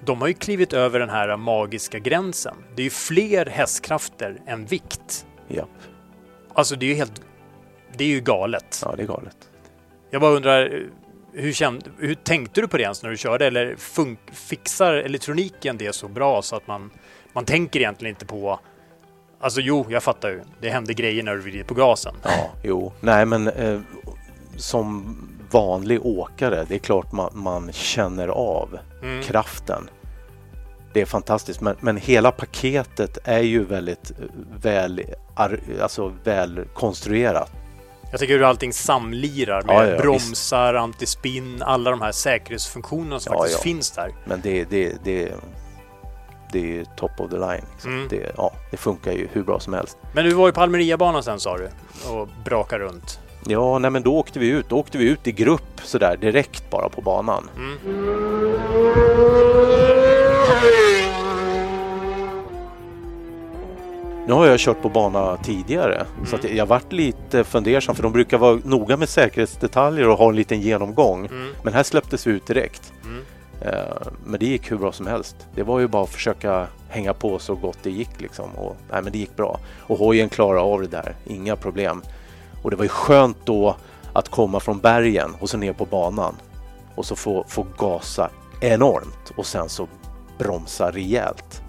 [0.00, 2.56] de har ju klivit över den här magiska gränsen.
[2.76, 5.26] Det är ju fler hästkrafter än vikt.
[5.48, 5.68] Japp.
[6.54, 7.22] Alltså det är ju helt,
[7.96, 8.82] det är ju galet.
[8.84, 9.36] Ja, det är galet.
[10.10, 10.82] Jag bara undrar,
[11.32, 13.46] hur, kände, hur tänkte du på det ens när du körde?
[13.46, 16.90] Eller fun, fixar elektroniken det så bra så att man,
[17.32, 18.60] man tänker egentligen inte på
[19.44, 20.40] Alltså jo, jag fattar ju.
[20.60, 22.14] Det händer grejer när du vrider på gasen.
[22.22, 22.92] Ja, jo.
[23.00, 23.80] Nej, men eh,
[24.56, 25.16] som
[25.50, 29.22] vanlig åkare, det är klart man, man känner av Mm.
[29.22, 29.90] kraften.
[30.92, 34.16] Det är fantastiskt, men, men hela paketet är ju väldigt eh,
[34.62, 35.02] väl,
[35.80, 37.50] alltså väl konstruerat.
[38.10, 43.32] Jag tycker hur allting samlirar med Ja, ja, bromsar, antispinn, alla de här säkerhetsfunktionerna som
[43.32, 44.10] Ja, faktiskt finns där.
[44.24, 45.32] Men det, det, det,
[46.54, 47.64] det är top of the line.
[47.72, 47.92] Liksom.
[47.92, 48.08] Mm.
[48.08, 49.98] Det, ja, det funkar ju hur bra som helst.
[50.12, 51.68] Men du var ju på Almeriabanan sen sa du
[52.10, 53.20] och brakade runt.
[53.46, 54.68] Ja, nej men då åkte vi ut.
[54.68, 57.50] Då åkte vi ut i grupp sådär direkt bara på banan.
[57.56, 57.78] Mm.
[64.26, 68.12] Nu har jag kört på bana tidigare så att jag varit lite fundersam för de
[68.12, 71.26] brukar vara noga med säkerhetsdetaljer och ha en liten genomgång.
[71.26, 71.48] Mm.
[71.62, 72.92] Men här släpptes vi ut direkt.
[73.04, 73.24] Mm.
[73.64, 75.36] Eh, men det gick hur bra som helst.
[75.54, 78.54] Det var ju bara att försöka hänga på så gott det gick liksom.
[78.54, 79.60] Och, nej, men det gick bra.
[79.80, 82.02] Och hojen klarade av det där, inga problem.
[82.62, 83.76] Och det var ju skönt då
[84.12, 86.34] att komma från bergen och så ner på banan
[86.94, 89.88] och så få, få gasa enormt och sen så
[90.38, 91.62] bromsa rejält.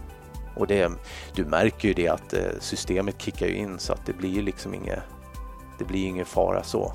[0.55, 0.91] Och det,
[1.35, 4.41] du märker ju det att eh, systemet kickar ju in så att det blir ju
[4.41, 4.99] liksom inget,
[5.77, 6.93] det blir ingen fara så.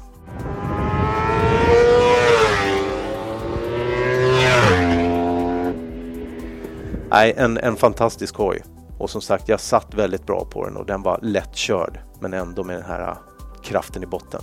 [7.11, 8.63] Nej, en, en fantastisk hoj.
[8.99, 12.65] Och som sagt, jag satt väldigt bra på den och den var lättkörd men ändå
[12.65, 13.17] med den här äh,
[13.63, 14.41] kraften i botten.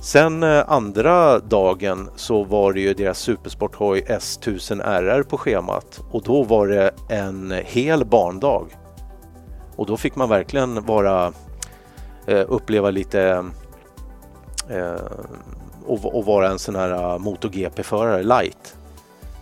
[0.00, 6.22] Sen äh, andra dagen så var det ju deras supersporthoj S1000 RR på schemat och
[6.22, 8.66] då var det en hel barndag.
[9.76, 11.32] Och då fick man verkligen vara
[12.26, 13.44] äh, uppleva lite
[15.86, 18.77] och, vara en sån här MotoGP-förare light.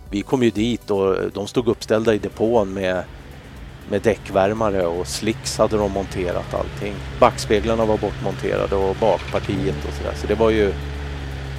[0.09, 3.03] Vi kom ju dit och de stod uppställda i depån med
[3.89, 6.93] med däckvärmare och slicks hade de monterat allting.
[7.19, 10.13] Backspeglarna var bortmonterade och bakpartiet och sådär.
[10.15, 10.73] Så det var ju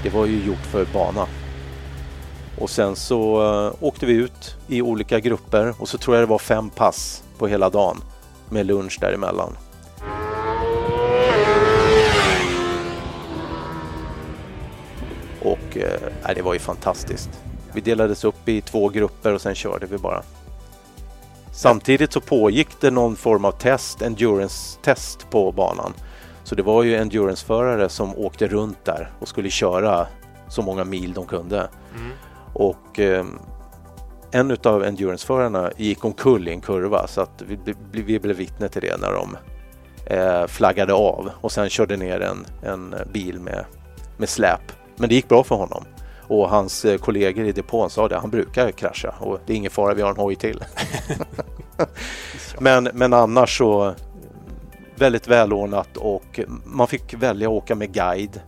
[0.02, 1.26] det var ju gjort för bana.
[2.58, 6.30] Och sen så eh, åkte vi ut i olika grupper och så tror jag det
[6.30, 7.96] var fem pass på hela dagen
[8.50, 9.56] med lunch däremellan.
[15.40, 17.30] Och äh, det var ju fantastiskt.
[17.78, 20.22] Vi delades upp i två grupper och sen körde vi bara.
[21.52, 25.92] Samtidigt så pågick det någon form av test, endurance-test på banan.
[26.44, 30.06] Så det var ju endurance-förare som åkte runt där och skulle köra
[30.48, 31.68] så många mil de kunde.
[31.96, 32.10] Mm.
[32.52, 33.26] Och eh,
[34.30, 37.58] en utav endurance-förarna gick omkull i en kurva så att vi,
[37.92, 39.36] vi, vi blev vittne till det när de
[40.06, 43.64] eh, flaggade av och sen körde ner en, en bil med,
[44.16, 44.72] med släp.
[44.96, 45.84] Men det gick bra för honom.
[46.28, 49.70] Och hans eh, kollegor i depån sa det, han brukar krascha och det är ingen
[49.70, 50.64] fara, vi har en hoj till.
[52.58, 53.94] men, men annars så
[54.96, 58.40] väldigt välordnat och man fick välja att åka med guide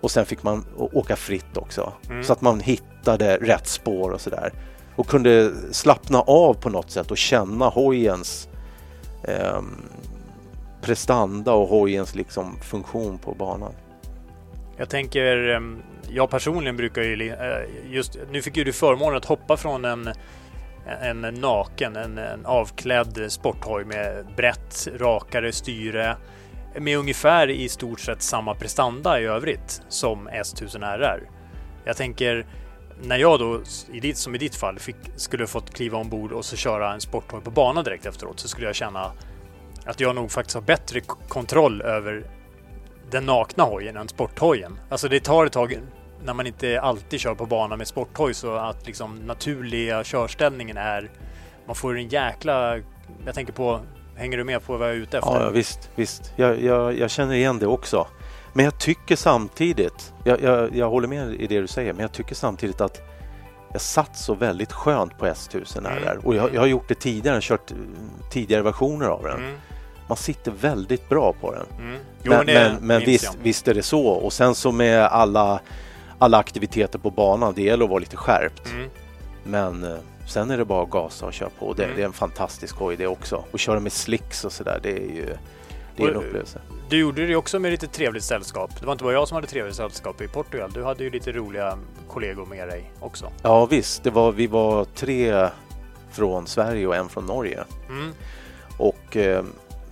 [0.00, 1.92] och sen fick man åka fritt också.
[2.10, 2.24] Mm.
[2.24, 4.52] Så att man hittade rätt spår och sådär.
[4.96, 8.48] Och kunde slappna av på något sätt och känna hojens
[9.28, 9.82] ehm,
[10.82, 13.72] prestanda och hojens liksom funktion på banan.
[14.76, 19.24] Jag tänker, ehm, jag personligen brukar ju eh, just nu fick ju du förmånen att
[19.24, 20.10] hoppa från en
[20.86, 26.16] en naken, en, en avklädd sporthoj med brett, rakare styre
[26.78, 31.28] med ungefär i stort sett samma prestanda i övrigt som S1000 RR.
[31.84, 32.46] Jag tänker
[33.02, 33.60] när jag då,
[33.92, 37.00] i ditt, som i ditt fall, fick, skulle fått kliva ombord och så köra en
[37.00, 39.12] sporthoj på bana direkt efteråt så skulle jag känna
[39.84, 42.26] att jag nog faktiskt har bättre kontroll över
[43.10, 44.78] den nakna hojen än sporthojen.
[44.88, 45.80] Alltså det tar ett tag
[46.24, 51.10] när man inte alltid kör på bana med sporthoj så att liksom naturliga körställningen är
[51.66, 52.76] man får en jäkla...
[53.26, 53.80] Jag tänker på,
[54.16, 55.40] hänger du med på vad jag är ute efter?
[55.40, 56.32] Ja, visst, visst.
[56.36, 58.06] Jag, jag, jag känner igen det också.
[58.52, 62.12] Men jag tycker samtidigt, jag, jag, jag håller med i det du säger, men jag
[62.12, 63.02] tycker samtidigt att
[63.72, 65.92] jag satt så väldigt skönt på S1000 Mm.
[65.92, 67.72] RR och jag, jag har gjort det tidigare, kört
[68.30, 69.36] tidigare versioner av den.
[69.36, 69.54] Mm,
[70.14, 71.66] Man sitter väldigt bra på den.
[71.78, 71.98] mm.
[72.22, 73.32] Jo, men men, men visst, jag.
[73.42, 74.06] visst är det så.
[74.06, 75.60] Och sen så med alla,
[76.18, 78.72] alla aktiviteter på banan, det gäller att vara lite skärpt.
[78.72, 78.88] Mm.
[79.44, 79.96] Men eh,
[80.26, 81.72] sen är det bara att gasa och köra på.
[81.72, 81.96] Det, Mm.
[81.96, 83.44] det är en fantastisk hoj det också.
[83.50, 85.36] Och köra med slicks och sådär, det är ju
[85.96, 86.60] det är en Och, upplevelse.
[86.90, 88.70] Du gjorde det också med lite trevligt sällskap.
[88.80, 90.70] Det var inte bara jag som hade trevligt sällskap i Portugal.
[90.74, 93.32] Du hade ju lite roliga kollegor med dig också.
[93.42, 95.48] Ja visst, det var, vi var tre
[96.12, 97.64] från Sverige och en från Norge.
[97.88, 98.12] Mm.
[98.78, 99.44] Och eh,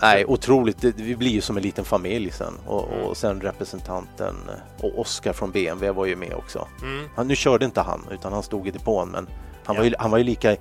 [0.02, 2.54] nej, otroligt, det, vi blir ju som en liten familj sen.
[2.66, 3.04] Och, Mm.
[3.04, 6.68] och sen representanten eh, och Oskar från BMW var ju med också.
[6.82, 7.08] Mm.
[7.16, 9.28] Han, nu körde inte han, utan han stod i depån, men
[9.64, 9.80] han, Ja.
[9.82, 10.56] var, ju, han var ju lika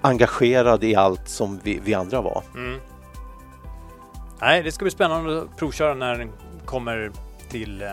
[0.00, 2.42] engagerad i allt som vi, vi andra var.
[2.54, 2.80] Mm.
[4.40, 6.32] Nej, det ska bli spännande att provköra när den
[6.64, 7.10] kommer
[7.50, 7.88] till eh,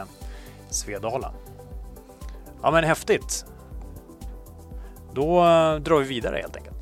[0.70, 1.32] Svedala.
[2.62, 3.46] Ja, men häftigt.
[5.14, 6.74] Då eh, drar vi vidare helt enkelt.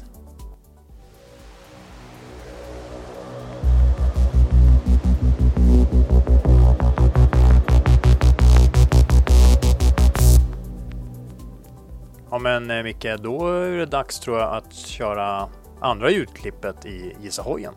[12.43, 17.41] Men eh, Micke, då är det dags tror jag att köra andra ljudklippet i Gissa
[17.41, 17.73] hojen.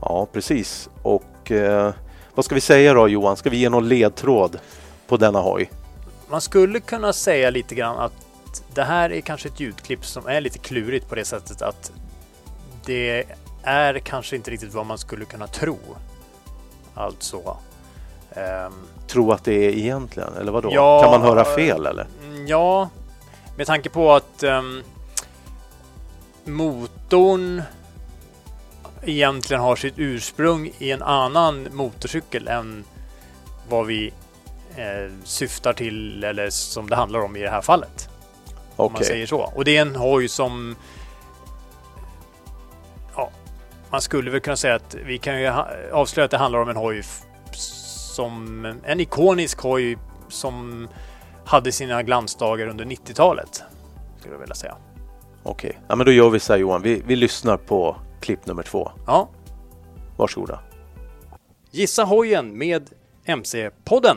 [0.00, 0.88] Ja, precis.
[1.02, 1.92] Och eh,
[2.34, 3.36] vad ska vi säga då Johan?
[3.36, 4.58] Ska vi ge någon ledtråd
[5.08, 5.70] på denna hoj?
[6.28, 8.12] Man skulle kunna säga lite grann att
[8.74, 11.92] det här är kanske ett ljudklipp som är lite klurigt på det sättet att
[12.84, 13.24] det
[13.62, 15.78] är kanske inte riktigt vad man skulle kunna tro.
[16.94, 17.56] Alltså.
[18.30, 18.72] ehm,
[19.06, 20.70] Tro att det är egentligen, eller vad då?
[20.72, 22.06] Ja, kan man höra fel eller?
[22.46, 22.88] ja,
[23.60, 24.82] med tanke på att ehm,
[26.44, 27.62] motorn
[29.02, 32.84] egentligen har sitt ursprung i en annan motorcykel än
[33.68, 34.12] vad vi
[34.76, 38.08] eh, syftar till eller som det handlar om i det här fallet.
[38.76, 39.40] Om man säger så.
[39.54, 40.76] Och det är en hoj som...
[43.16, 43.30] Ja,
[43.90, 45.52] man skulle väl kunna säga att vi kan ju
[45.92, 47.02] avslöja att det handlar om en hoj
[47.52, 48.64] som...
[48.84, 49.98] En ikonisk hoj
[50.28, 50.88] som
[51.50, 53.62] hade sina glansdagar under 90-talet.
[54.18, 54.76] Skulle jag vilja säga.
[55.42, 56.82] Okej, ja, men då gör vi så här Johan.
[56.82, 58.90] Vi, vi lyssnar på klipp nummer två.
[59.06, 59.28] Ja.
[60.16, 60.60] Varsågoda.
[61.70, 62.90] Gissa hojen med
[63.24, 64.16] MC-podden.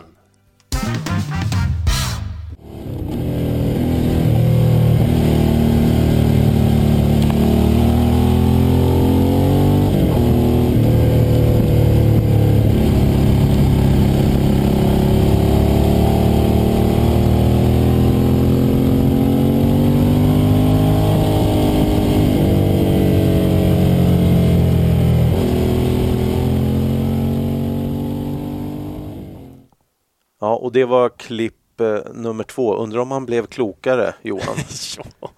[30.44, 32.76] Ja, och det var klipp eh, nummer två.
[32.76, 34.56] Undrar om han blev klokare, Johan?
[35.22, 35.30] ja,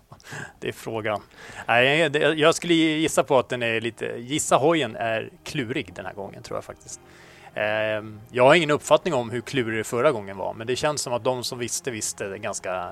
[0.60, 1.22] det är frågan.
[1.68, 4.06] Nej, det- jag skulle gissa på att den är lite...
[4.06, 7.00] Gissa hojen är klurig den här gången, tror jag faktiskt.
[7.54, 11.02] Ehm, Jag har ingen uppfattning om hur klurig det förra gången var, men det känns
[11.02, 12.92] som att de som visste visste ganska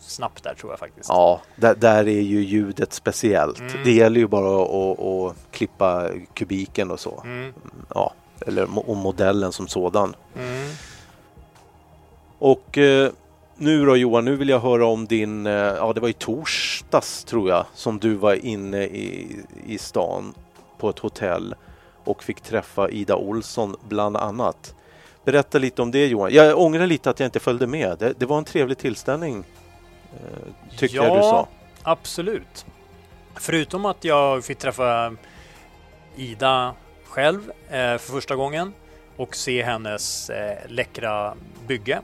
[0.00, 1.08] snabbt där, tror jag faktiskt.
[1.08, 3.60] Ja, där, där är ju ljudet speciellt.
[3.60, 3.72] Mm.
[3.84, 7.20] Det gäller ju bara att, att, klippa kubiken och så.
[7.24, 7.52] Mm.
[7.94, 8.14] Ja,
[8.46, 10.14] eller och modellen som sådan.
[10.36, 10.70] Mm.
[12.44, 13.10] Och eh,
[13.56, 17.24] nu då Johan, nu vill jag höra om din, eh, ja det var i torsdags
[17.24, 19.36] tror jag, som du var inne i,
[19.66, 20.34] i stan
[20.78, 21.54] på ett hotell
[22.04, 24.74] och fick träffa Ida Olsson bland annat.
[25.24, 26.32] Berätta lite om det Johan.
[26.32, 27.98] Jag ångrar lite att jag inte följde med.
[27.98, 29.44] Det, det var en trevlig tillställning,
[30.12, 31.48] eh, tyckte jag du sa.
[31.82, 32.66] absolut.
[33.34, 35.16] Förutom att jag fick träffa
[36.16, 36.74] Ida
[37.04, 38.72] själv eh, för första gången
[39.16, 41.34] och se hennes eh, läckra
[41.66, 42.00] bygge.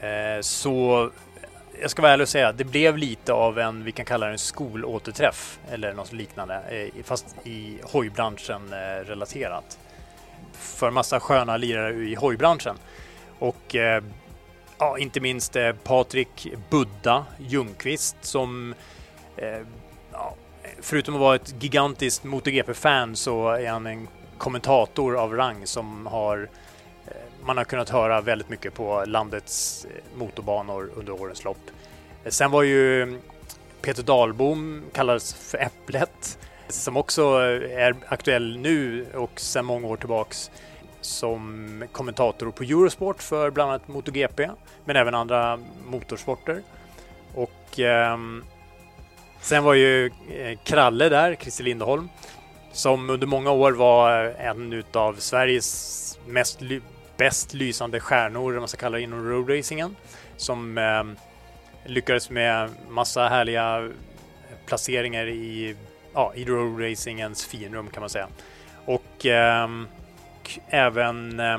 [0.00, 1.10] Eh, så
[1.80, 4.26] jag ska vara ärlig och säga, att det blev lite av en, vi kan kalla
[4.26, 9.78] det en skolåterträff eller något liknande, eh, fast i hojbranschen eh, relaterat.
[10.52, 12.76] För massa sköna lirare i hojbranschen.
[13.38, 13.76] Och
[14.78, 18.74] ja, inte minst Patrik Budda Ljungqvist som
[20.12, 20.34] ja,
[20.80, 26.38] förutom att vara ett gigantiskt MotoGP-fan så är han en kommentator av rang som har
[26.42, 26.48] eh,
[27.46, 31.70] man har kunnat höra väldigt mycket på landets eh, motorbanor under årens lopp.
[32.24, 33.20] Eh, sen var ju mm,
[33.82, 36.38] Peter Dahlbom, kallades för Äpplet,
[36.68, 40.50] som också eh, är aktuell nu och sedan många år tillbaks
[41.00, 44.50] som kommentator på Eurosport för bland annat MotoGP,
[44.84, 46.62] men även andra motorsporter.
[47.34, 48.18] Och eh,
[49.40, 50.10] sen var ju
[50.64, 52.08] Kralle där, Christer Lindholm,
[52.72, 56.60] som under många år var en utav Sveriges mest
[57.16, 59.96] bäst lysande stjärnor, om man ska kalla det, inom roadracingen.
[60.36, 61.04] Som eh,
[61.84, 63.90] lyckades med massa härliga eh,
[64.66, 65.76] placeringar i,
[66.14, 68.28] ja, i roadracingens finrum kan man säga.
[68.84, 69.68] Och eh,
[70.46, 71.58] och även eh,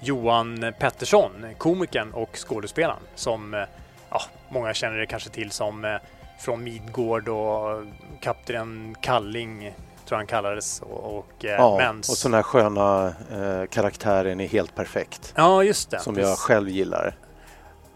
[0.00, 3.62] Johan Pettersson, komikern och skådespelaren som eh,
[4.10, 5.96] ja, många känner det kanske till som eh,
[6.38, 7.86] från Midgård och eh,
[8.20, 9.74] Kapten Kalling
[10.06, 10.80] tror han kallades.
[10.82, 15.32] Och, och, eh, Ja, men, och så den här sköna eh, karaktären är helt perfekt.
[15.36, 15.98] ja, just det.
[15.98, 17.14] Som jag själv gillar.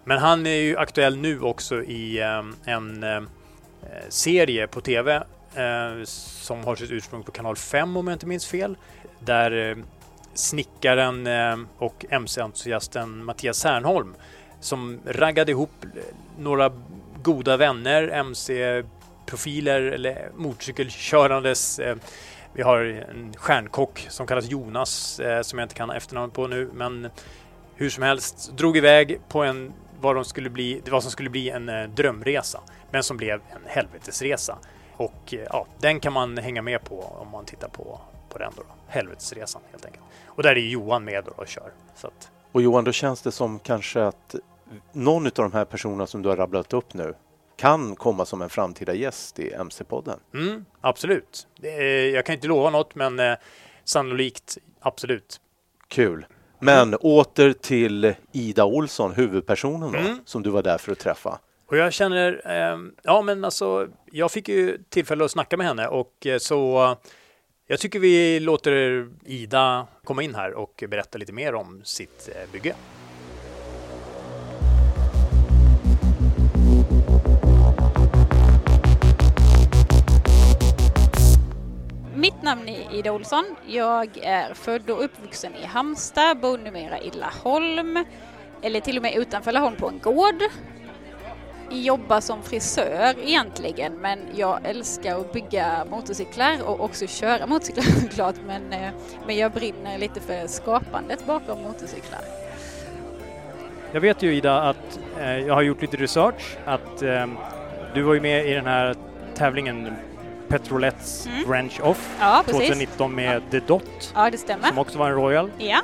[0.05, 2.43] Men han är ju aktuell nu också i eh,
[2.75, 3.21] en eh,
[4.09, 5.15] serie på TV
[5.55, 8.77] eh, som har sitt ursprung på kanal 5 om jag inte minns fel.
[9.19, 9.77] Där eh,
[10.35, 11.29] snickaren
[11.79, 14.15] och MC-entusiasten Mattias Särnholm
[14.61, 15.71] som raggade ihop
[16.39, 16.73] några
[17.23, 18.09] goda vänner,
[19.31, 21.79] profiler eller motorcykelkörandes.
[21.79, 21.97] Eh,
[22.53, 26.71] vi har en stjärnkock som kallas Jonas eh, som jag inte kan efternamnet på nu
[26.75, 27.09] men
[27.75, 31.51] hur som helst drog iväg på en vad, de skulle bli, vad som skulle bli
[31.51, 32.61] en eh, drömresa
[32.91, 34.59] men som blev en helvetesresa.
[34.97, 38.63] Och ja, den kan man hänga med på om man tittar på, på den då,
[38.63, 38.75] då.
[38.89, 40.05] Helvetesresan helt enkelt.
[40.27, 41.73] Och där är Johan med då och kör.
[41.95, 44.35] Så att, Och Johan, då känns det som kanske att
[44.93, 47.15] någon av de här personerna som du har rabblat upp nu
[47.61, 50.19] kan komma som en framtida gäst i MC-podden.
[50.35, 51.47] Mm, absolut.
[52.13, 53.35] Jag kan inte lova något, men eh,
[53.85, 55.41] sannolikt absolut.
[55.89, 56.27] Kul.
[56.59, 56.99] Men mm.
[57.03, 60.19] åter till Ida Olsson, huvudpersonen då, mm.
[60.25, 61.39] som du var där för att träffa.
[61.67, 65.89] Och jag känner, eh, ja men alltså, jag fick ju tillfälle att snacka med henne
[65.89, 66.97] och eh, så
[67.67, 72.53] jag tycker vi låter Ida komma in här och berätta lite mer om sitt eh,
[72.53, 72.75] bygge.
[82.21, 83.45] Mitt namn är Ida Olsson.
[83.67, 88.05] Jag är född och uppvuxen i Halmstad, bor numera i Laholm,
[88.63, 90.43] eller till och med utanför Laholm på en gård.
[91.71, 98.37] Jobbar som frisör egentligen, men jag älskar att bygga motorcyklar och också köra motorcyklar såklart,
[98.47, 98.91] men, eh,
[99.27, 102.21] men jag brinner lite för skapandet bakom motorcyklar.
[103.93, 107.27] Jag vet ju Ida att eh, jag har gjort lite research, att eh,
[107.95, 108.95] du var ju med i den här
[109.35, 109.97] tävlingen
[110.51, 111.53] Petrolettes mm.
[111.53, 114.13] Ranch Off ja, 2019 med The Dot.
[114.15, 114.69] Ja, det stämmer.
[114.69, 115.51] Som också var en Royal.
[115.59, 115.81] Ja.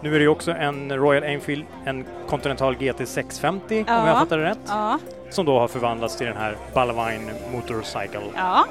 [0.00, 4.00] Nu är det ju också en Royal Enfield, en Continental GT 650 ja.
[4.00, 4.58] om jag fattar det rätt.
[4.68, 4.98] Ja.
[5.30, 8.22] Som då har förvandlats till den här Ballawine Motorcycle.
[8.36, 8.66] Ja.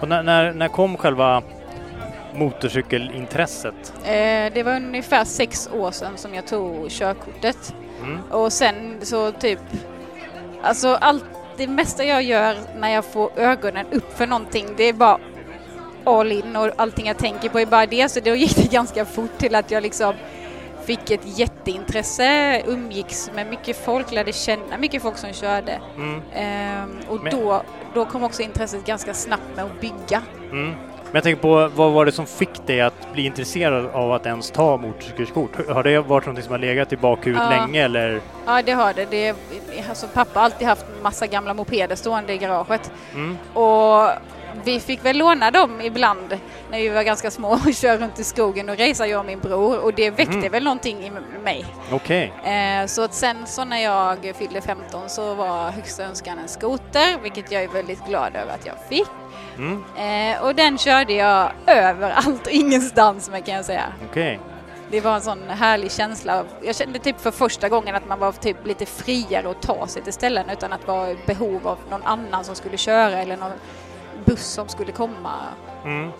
[0.00, 1.42] Och när, när, när kom själva
[2.34, 3.92] motorcykelintresset?
[4.04, 7.74] Eh, det var ungefär sex år sedan som jag tog körkortet.
[8.02, 8.18] Mm.
[8.30, 9.60] Och sen så typ,
[10.62, 11.24] alltså allt
[11.58, 15.18] det mesta jag gör när jag får ögonen upp för någonting, det är bara
[16.04, 18.08] all in och allting jag tänker på är bara det.
[18.08, 20.14] Så då gick det ganska fort till att jag liksom
[20.84, 25.80] fick ett jätteintresse, umgicks med mycket folk, lärde känna mycket folk som körde.
[25.96, 26.22] Mm.
[26.34, 27.62] Ehm, och då,
[27.94, 30.22] då kom också intresset ganska snabbt med att bygga.
[30.50, 30.74] Mm.
[31.10, 34.26] Men jag tänker på, vad var det som fick dig att bli intresserad av att
[34.26, 35.68] ens ta motorcykelkort?
[35.68, 37.50] Har det varit något som har legat i bakhuvudet ja.
[37.50, 38.20] länge eller?
[38.46, 39.04] Ja, det har det.
[39.10, 39.34] det
[39.88, 42.92] alltså, pappa har alltid haft massa gamla mopeder stående i garaget.
[43.14, 43.38] Mm.
[43.54, 44.10] Och
[44.64, 46.38] vi fick väl låna dem ibland
[46.70, 49.40] när vi var ganska små och köra runt i skogen och racea jag och min
[49.40, 50.52] bror och det väckte mm.
[50.52, 51.10] väl någonting i
[51.44, 51.64] mig.
[51.92, 52.32] Okej.
[52.40, 52.54] Okay.
[52.54, 57.22] Eh, så att sen så när jag fyllde 15 så var högsta önskan en skoter
[57.22, 59.08] vilket jag är väldigt glad över att jag fick.
[59.58, 59.84] Mm.
[59.96, 63.84] Eh, och den körde jag överallt och ingenstans med kan jag säga.
[64.10, 64.38] Okay.
[64.90, 66.44] Det var en sån härlig känsla.
[66.62, 70.02] Jag kände typ för första gången att man var typ lite friare att ta sig
[70.02, 73.52] till ställen utan att vara i behov av någon annan som skulle köra eller någon
[74.24, 75.34] buss som skulle komma.
[75.84, 76.10] Mm.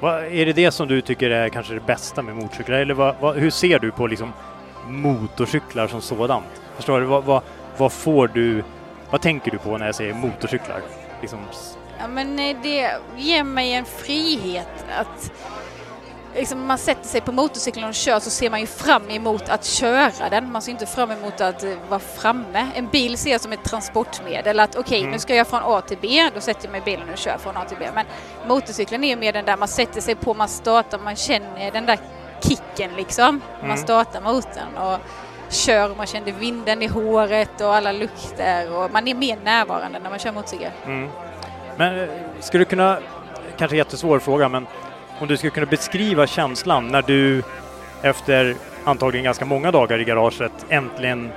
[0.00, 2.76] Vad, är det det som du tycker är kanske det bästa med motorcyklar?
[2.76, 4.32] Eller vad, vad, hur ser du på liksom
[4.88, 6.62] motorcyklar som sådant?
[6.76, 7.06] Förstår du?
[7.76, 8.64] Vad får du,
[9.10, 10.80] vad tänker du på när jag säger motorcyklar?
[11.20, 11.38] Liksom
[11.98, 15.32] Ja, men eh, det ger mig en frihet att
[16.36, 19.64] liksom man sätter sig på motorcykeln och kör så ser man ju fram emot att
[19.64, 20.52] köra den.
[20.52, 22.66] Man ser inte fram emot att uh, vara framme.
[22.74, 24.60] En bil ser jag som ett transportmedel.
[24.60, 25.10] Att okej, okay, mm.
[25.10, 26.30] nu ska jag från A till B.
[26.34, 27.88] Då sätter jag mig i bilen och kör från A till B.
[27.94, 28.06] Men
[28.48, 31.86] motorcykeln är ju mer den där man sätter sig på, man startar, man känner den
[31.86, 31.98] där
[32.40, 33.28] kicken liksom.
[33.56, 33.68] Mm.
[33.68, 34.98] Man startar motorn och
[35.48, 40.10] kör man känner vinden i håret och alla lukter och man är mer närvarande när
[40.10, 40.70] man kör motorcykel.
[40.84, 41.10] Mm.
[41.76, 42.08] Men eh,
[42.40, 42.98] skulle du kunna,
[43.56, 44.66] kanske jättesvår fråga, men
[45.18, 47.42] om du skulle kunna beskriva känslan när du
[48.02, 51.30] efter antagligen ganska många dagar i garaget äntligen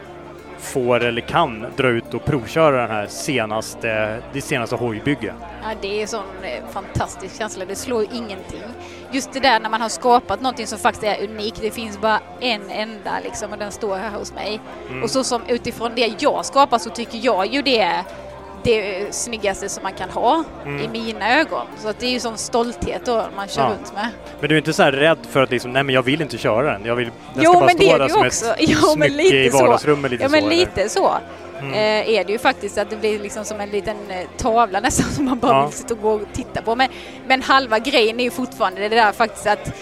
[0.60, 5.34] får eller kan dra ut och provköra den här senaste, det senaste hojbygget?
[5.64, 7.66] Ja, det är en sån eh, fantastisk känsla.
[7.66, 8.64] Det slår ingenting.
[9.12, 11.62] Just det där när man har skapat någonting som faktiskt är unikt.
[11.62, 14.60] Det finns bara en enda liksom och den står här hos mig.
[14.90, 15.04] Mm.
[15.04, 18.04] Och så som utifrån det jag skapar så tycker jag ju det är
[18.64, 20.84] det snyggaste som man kan ha mm.
[20.84, 21.66] i mina ögon.
[21.78, 23.70] Så att det är ju sån stolthet då man kör ja.
[23.70, 24.10] runt med.
[24.40, 26.38] Men du är inte så här rädd för att liksom, nej men jag vill inte
[26.38, 26.86] köra den.
[26.86, 28.46] Jag vill, den jo, ska bara stå där som också.
[28.46, 30.36] ett jo, smycke i vardagsrummet lite ja, så.
[30.36, 31.12] Ja men lite så.
[31.60, 31.74] Mm.
[31.74, 35.12] Eh, är det ju faktiskt att det blir liksom som en liten eh, tavla nästan
[35.12, 35.66] som man bara ja.
[35.66, 36.76] vill sitta och gå och titta på.
[36.76, 36.90] Men,
[37.28, 39.74] men halva grejen är ju fortfarande det där faktiskt att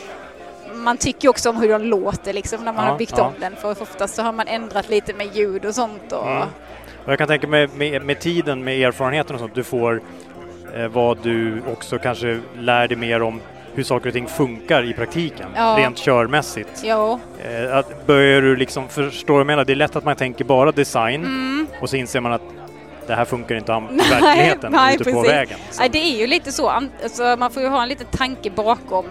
[0.74, 3.56] man tycker också om hur den låter liksom när man ja, har byggt om den
[3.56, 6.48] för oftast så har man ändrat lite med ljud och sånt och mm.
[7.08, 10.02] Och jag kan tänka mig med, med, tiden, med erfarenheten och sånt, du får
[10.76, 13.42] eh, vad du också kanske lär dig mer om
[13.74, 15.76] hur saker och ting funkar i praktiken, ja.
[15.80, 16.84] rent körmässigt.
[16.84, 17.20] Ja.
[17.44, 19.66] Eh, att börjar du liksom, förstår du vad jag menar?
[19.66, 21.68] Det är lätt att man tänker bara design mm.
[21.82, 22.42] och så inser man att
[23.08, 23.76] det här funkar inte i
[24.12, 25.60] verkligheten nej, ute på vägen.
[25.80, 26.70] Nej, det är ju lite så.
[26.70, 29.06] Alltså, man får ju ha en liten tanke bakom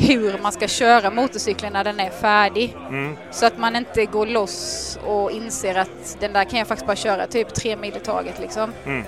[0.00, 2.76] hur man ska köra motorcykeln när den är färdig.
[2.88, 3.16] Mm.
[3.30, 6.96] Så att man inte går loss och inser att den där kan jag faktiskt bara
[6.96, 8.72] köra typ tre mil i taget liksom.
[8.86, 9.04] Mm.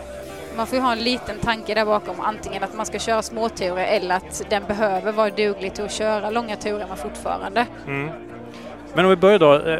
[0.56, 3.86] Man får ju ha en liten tanke där bakom, antingen att man ska köra småturer
[3.86, 7.66] eller att den behöver vara duglig till att köra långa turer med fortfarande.
[7.86, 8.10] Mm.
[8.94, 9.78] Men om vi börjar då, eh,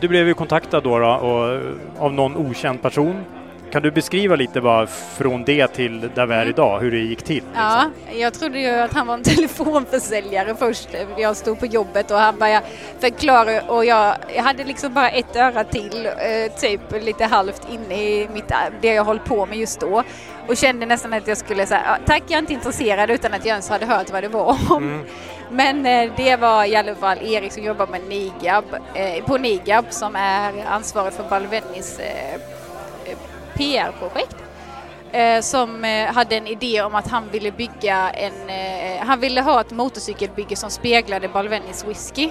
[0.00, 1.60] du blev ju kontaktad då, då och,
[2.04, 3.24] av någon okänd person.
[3.72, 7.22] Kan du beskriva lite bara från det till där vi är idag, hur det gick
[7.22, 7.34] till?
[7.34, 7.52] Liksom?
[7.54, 10.88] Ja, jag trodde ju att han var en telefonförsäljare först.
[11.16, 12.66] Jag stod på jobbet och han började
[13.00, 18.02] förklara och jag, jag hade liksom bara ett öra till, eh, typ lite halvt inne
[18.02, 20.02] i mitt, det jag håll på med just då.
[20.48, 23.48] Och kände nästan att jag skulle säga tack jag är inte intresserad utan att jag
[23.48, 24.82] ens hade hört vad det var om.
[24.82, 25.04] Mm.
[25.50, 28.64] Men eh, det var i alla fall Erik som jobbar med Nigab,
[28.94, 32.00] eh, på Nigab som är ansvarig för Balvenis
[33.58, 34.36] PR-projekt
[35.12, 39.40] eh, som eh, hade en idé om att han ville bygga en, eh, han ville
[39.40, 42.30] ha ett motorcykelbygge som speglade Balvenis whisky.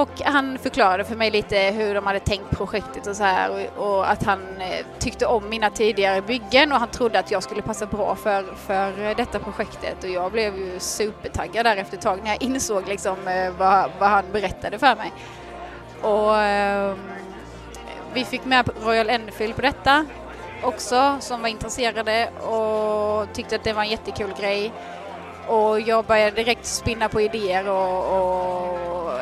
[0.00, 4.10] Och han förklarade för mig lite hur de hade tänkt projektet och så här och,
[4.10, 4.40] att han
[4.98, 9.14] tyckte om mina tidigare byggen och han trodde att jag skulle passa bra för, för
[9.14, 13.16] detta projektet och jag blev ju supertaggad där efter ett tag när jag insåg liksom
[13.58, 15.12] vad, vad han berättade för mig.
[16.02, 16.98] Och ehm,
[18.18, 20.06] vi fick med Royal Enfield på detta
[20.62, 24.72] också som var intresserade och tyckte att det var en jättekul grej.
[25.46, 29.20] Och jag började direkt spinna på idéer och, och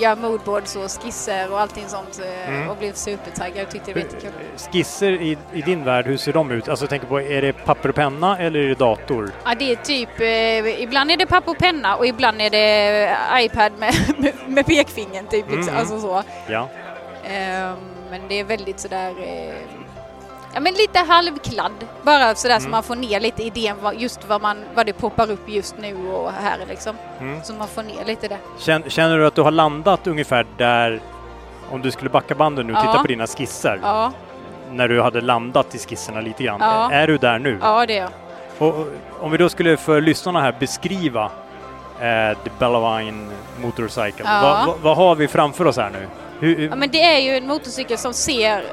[0.00, 2.68] göra moodboards och skisser och allting sånt eh, Mm.
[2.70, 4.30] och blev supertaggad och tyckte det var jättekul.
[4.72, 6.68] Skisser i, i din värld, hur ser de ut?
[6.68, 9.30] Alltså tänker på, är det papper och penna eller är det dator?
[9.44, 13.16] Ja, det är typ, eh, ibland är det papper och penna och ibland är det
[13.40, 15.48] iPad med, med, med pekfingern typ.
[15.52, 15.76] Mm.
[15.76, 16.22] alltså så.
[16.48, 16.68] Ja.
[17.24, 17.76] Ehm,
[18.10, 19.54] men det är väldigt sådär, eh,
[20.54, 21.72] ja men lite halvkladd.
[22.02, 22.70] Bara sådär så Mm.
[22.70, 26.08] man får ner lite idén vad, just vad, man, vad det poppar upp just nu
[26.08, 26.96] och här liksom.
[27.20, 27.42] Mm.
[27.42, 28.38] Så man får ner lite det.
[28.58, 31.00] Känner, känner du att du har landat ungefär där,
[31.70, 32.82] om du skulle backa banden nu och Ja.
[32.82, 34.12] titta på dina skisser, Ja,
[34.70, 36.58] när du hade landat i skisserna lite grann.
[36.60, 36.92] Ja.
[36.92, 37.58] Är du där nu?
[37.62, 38.10] ja det är jag.
[38.68, 38.86] Och,
[39.20, 41.24] om vi då skulle för lyssnarna här beskriva
[42.00, 43.28] eh, The Bellavine
[43.60, 44.24] Motorcycle.
[44.42, 46.08] Vad vad- vad har vi framför oss här nu?
[46.40, 48.64] Hur, Ja, men det är ju en motorcykel som ser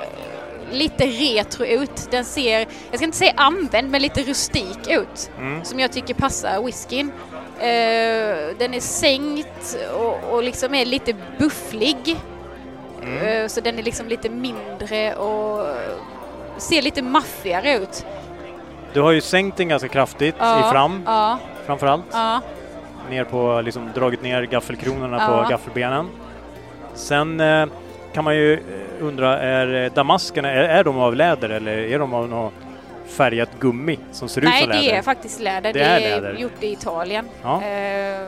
[0.71, 2.07] lite retro ut.
[2.11, 5.31] Den ser, jag ska inte säga använd, men lite rustik ut.
[5.37, 5.63] Mm.
[5.65, 7.11] Som jag tycker passar whiskyn.
[7.59, 12.15] Eh, den är sänkt och, och liksom är lite bufflig.
[13.03, 13.17] Mm.
[13.43, 15.67] Eh, så den är liksom lite mindre och
[16.57, 18.05] ser lite maffigare ut.
[18.93, 22.05] Du har ju sänkt den ganska kraftigt Ja, i fram, Ja, framförallt.
[22.11, 22.41] ja.
[23.09, 25.43] Ner på, liksom dragit ner gaffelkronorna Ja.
[25.43, 26.09] på gaffelbenen.
[26.95, 27.65] Sen eh,
[28.13, 28.59] kan man ju eh,
[29.05, 32.53] undra, är eh, damaskerna, är, är de av läder eller är de av något
[33.07, 34.81] färgat gummi som ser ut Nej, som läder?
[34.83, 35.73] det är faktiskt läder.
[35.73, 36.33] Det Det, är läder.
[36.39, 37.29] gjort i Italien.
[37.43, 37.63] Ja.
[37.63, 38.27] Eh,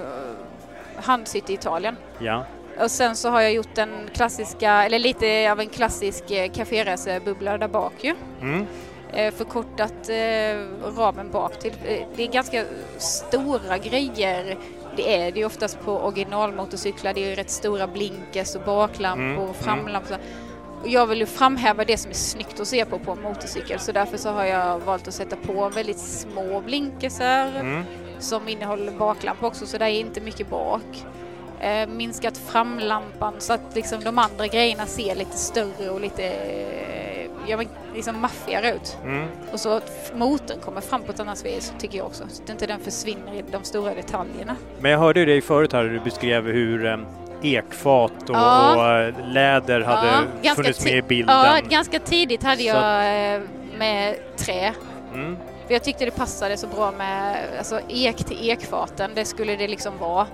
[0.96, 1.96] handsytt i Italien.
[2.20, 2.46] Ja.
[2.82, 7.68] Och sen så har jag gjort den klassiska, eller lite av en klassisk kaféracerbubbla där
[7.68, 8.16] bak ju.
[8.42, 8.66] Mm.
[9.14, 11.74] Eh, förkortat eh, ramen bak till.
[11.88, 12.64] Eh, det är ganska
[12.98, 14.58] stora grejer.
[14.98, 17.14] Det är det ju oftast på originalmotorcyklar.
[17.14, 20.18] Det är ju rätt stora blinkers och baklampor Mm, och framlampor.
[20.82, 23.80] Och jag vill ju framhäva det som är snyggt att se på på en motorcykel
[23.80, 27.84] så därför så har jag valt att sätta på väldigt små blinkersar Mm.
[28.20, 31.06] som innehåller baklampa också så det är inte mycket bak.
[31.60, 36.24] Eh, minskat framlampan så att liksom de andra grejerna ser lite större och lite
[37.48, 38.98] ja, men liksom maffigare ut.
[39.04, 39.28] Mm.
[39.52, 42.24] Och så att motorn kommer fram på ett annat vis tycker jag också.
[42.30, 44.56] Så att inte den försvinner i de stora detaljerna.
[44.80, 46.98] Men jag hörde ju dig förut här, du beskrev hur eh,
[47.44, 48.76] ekfat och, Ja.
[48.76, 50.08] och eh, läder hade
[50.42, 51.36] Ja, funnits med i bilden.
[51.36, 53.42] Ja, ganska tidigt hade Så jag eh,
[53.78, 54.74] med trä.
[55.14, 55.38] Mm.
[55.68, 59.68] För jag tyckte det passade så bra med alltså, ek till ekfaten, det skulle det
[59.68, 60.28] liksom vara.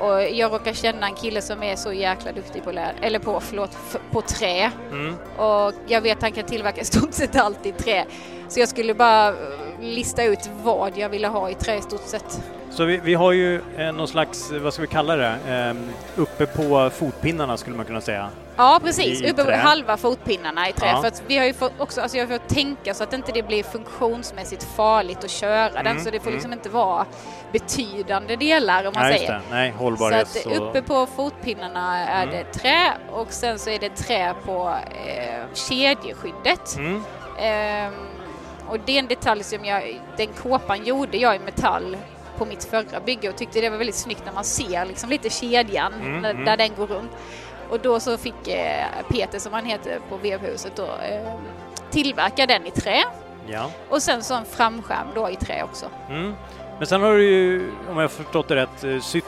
[0.00, 3.40] Och jag råkar känna en kille som är så jäkla duktig på, lä- eller på,
[3.40, 4.70] förlåt, f- på trä.
[4.90, 5.14] Mm.
[5.36, 8.04] Och jag vet att han kan tillverka stort sett allt i trä.
[8.48, 9.34] Så jag skulle bara
[9.80, 12.40] lista ut vad jag ville ha i trä i stort sett.
[12.70, 15.74] Så vi, vi har ju eh, någon slags, vad ska vi kalla det, eh,
[16.22, 18.28] uppe på fotpinnarna skulle man kunna säga.
[18.56, 20.86] Ja precis, I- uppe på halva fotpinnarna i trä.
[20.86, 21.02] Ja.
[21.02, 23.42] För vi har ju fått också, alltså jag har fått tänka så att inte det
[23.42, 25.86] blir funktionsmässigt farligt att köra den.
[25.86, 26.34] Mm, Så det får mm.
[26.34, 27.06] liksom inte vara
[27.52, 29.40] betydande delar om man Nej, säger.
[29.50, 32.34] Nej, Så hållbarhets att uppe på fotpinnarna är Mm.
[32.36, 34.74] det trä och sen så är det trä på
[35.06, 36.76] eh, kedjeskyddet.
[36.76, 37.02] Mm.
[37.40, 37.92] Ehm,
[38.68, 41.96] och det är en detalj som jag, den kåpan gjorde jag i metall
[42.38, 45.30] på mitt förra bygge och tyckte det var väldigt snyggt när man ser liksom lite
[45.30, 46.44] kedjan Mm, där, mm.
[46.44, 47.10] där den går runt.
[47.70, 51.32] Och då så fick eh, Peter som han heter på vevhuset då eh,
[51.90, 53.02] tillverka den i trä
[53.46, 53.70] Ja.
[53.88, 55.86] och sen så en framskärm då i trä också.
[56.08, 56.34] Mm.
[56.78, 59.24] Men sen har du ju, om jag har förstått det rätt, eh, sytt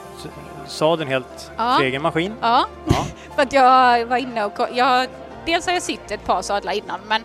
[0.66, 1.74] sadeln helt Ja.
[1.78, 2.34] för egen maskin.
[2.40, 3.04] Ja, Ja.
[3.34, 5.06] för att jag var inne och jag,
[5.46, 7.24] dels har jag sytt ett par sadlar innan men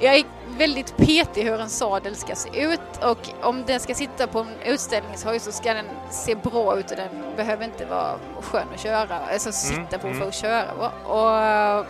[0.00, 0.24] jag är
[0.58, 4.54] väldigt petig hur en sadel ska se ut och om den ska sitta på en
[4.64, 9.18] utställningshoj så ska den se bra ut och den behöver inte vara skön att köra,
[9.32, 10.18] alltså sitta Mm, på mm.
[10.20, 10.64] för att köra.
[11.04, 11.86] Och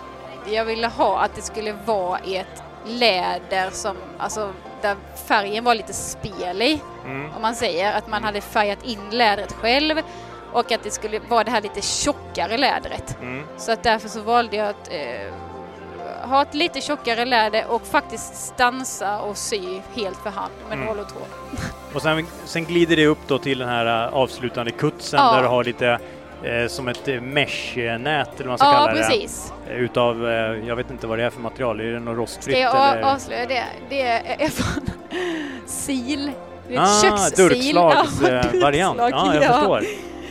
[0.55, 4.53] jag ville ha att det skulle vara i ett läder som, alltså
[4.83, 4.97] där
[5.27, 7.31] färgen var lite spel i, Mm.
[7.37, 7.93] om man säger.
[7.99, 9.97] Att man hade färgat in lädret själv
[10.53, 13.17] och att det skulle vara det här lite tjockare lädret.
[13.21, 13.45] Mm.
[13.57, 15.33] Så att därför så valde jag att eh,
[16.29, 20.87] ha ett lite tjockare läder och faktiskt stansa och sy helt för hand med Mm.
[20.89, 21.27] nål och tråd.
[21.95, 25.33] Och sen, sen glider det upp då till den här äh, avslutande kutsen Ja.
[25.33, 25.99] där du har lite
[26.43, 28.99] eh, som ett eh, mesh-nät eller vad man ska Ja, kalla det.
[29.03, 29.53] precis.
[29.71, 30.35] Eh, Utav, eh,
[30.69, 32.57] jag vet inte vad det är för material, är det något rostfritt?
[32.57, 33.03] Ska jag eller?
[33.15, 33.65] avslöja det?
[33.89, 34.87] Det är från
[35.85, 36.25] sil.
[36.69, 37.49] Det är Ah, kökssil.
[37.49, 38.99] durkslagsvariant.
[38.99, 39.83] durkslag, Ja, jag förstår.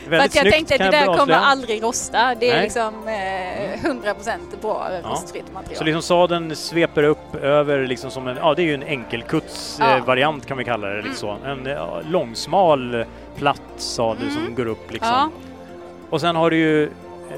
[0.08, 1.38] För att jag snyggt, tänkte att det där kommer avslöja.
[1.40, 2.34] aldrig rosta.
[2.40, 2.62] Det är Nej.
[2.62, 5.10] liksom eh, 100% bra Ja.
[5.10, 5.76] rostfritt material.
[5.78, 9.76] Så liksom sadeln sveper upp över liksom som en, ja det är ju en enkelkuts
[9.80, 9.96] Ja.
[9.96, 11.36] eh, variant kan vi kalla det lite så.
[11.46, 13.04] En ja, långsmal
[13.36, 15.14] platt sadel som går upp liksom.
[15.14, 15.20] Mm.
[15.20, 15.30] Ja.
[16.10, 16.90] Och sen har du ju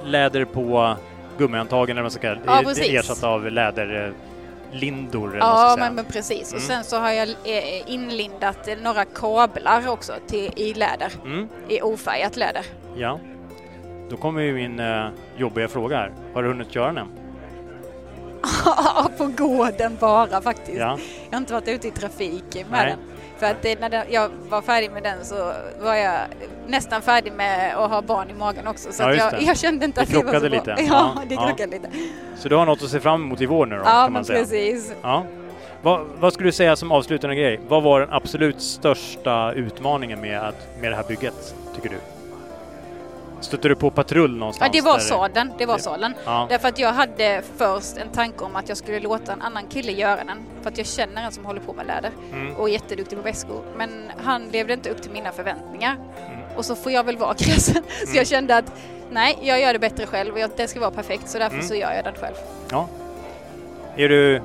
[0.05, 0.95] läder på
[1.39, 2.87] gummihandtagen eller vad man ska kalla det.
[2.87, 3.01] Ja.
[3.01, 4.13] Ersatt av läderlindor
[4.73, 6.53] man Ja, men, men precis.
[6.53, 6.69] Och Mm.
[6.69, 11.13] sen så har jag eh, inlindat några kablar också till, i läder.
[11.25, 11.49] Mm.
[11.69, 12.67] I ofärgat läder.
[12.97, 13.21] Ja.
[14.11, 15.07] Då kommer ju min eh,
[15.37, 16.13] jobbiga fråga här.
[16.35, 17.09] Har du hunnit göra den än?
[19.19, 20.79] på gården bara faktiskt.
[20.79, 20.99] Ja.
[21.31, 22.87] Jag har inte varit ute i trafik med Nej.
[22.87, 22.99] den.
[23.41, 26.21] För att det, när den, jag var färdig med den så var jag
[26.67, 28.93] nästan färdig med att ha barn i magen också.
[28.93, 30.59] Så Ja, jag, jag kände inte Det att det var så krockade bra.
[30.77, 30.83] lite.
[30.93, 31.47] Ja, Ja, det ja.
[31.47, 31.89] krockade lite.
[32.37, 33.83] Så du har något att se fram emot i vår nu då?
[33.85, 34.39] Ja, kan man säga.
[34.39, 34.93] precis.
[35.03, 35.25] Ja.
[35.83, 37.61] Vad, vad skulle du säga som avslutande grej?
[37.69, 41.97] Vad var den absolut största utmaningen med, att, med det här bygget, tycker du?
[43.41, 44.73] Stötte du på patrull Ja, någonstans?
[44.73, 45.53] det var där- sadeln.
[45.59, 46.15] Det var sadeln.
[46.25, 46.47] Ja.
[46.51, 49.93] Därför att jag hade först en tanke om att jag skulle låta en annan kille
[49.93, 50.39] göra den.
[50.63, 52.57] För att jag känner en som håller på med läder Mm.
[52.57, 53.63] och är jätteduktig på väskor.
[53.77, 53.91] Men
[54.25, 55.93] han levde inte upp till mina förväntningar.
[56.27, 56.39] Mm.
[56.57, 57.83] Och så får jag väl vara kräsen.
[58.07, 58.73] Så jag kände att
[59.11, 61.29] nej, jag gör det bättre själv och jag, det ska vara perfekt.
[61.29, 61.69] Så därför Mm.
[61.69, 62.35] så gör jag den själv.
[62.71, 62.89] Ja.
[63.97, 64.43] Är du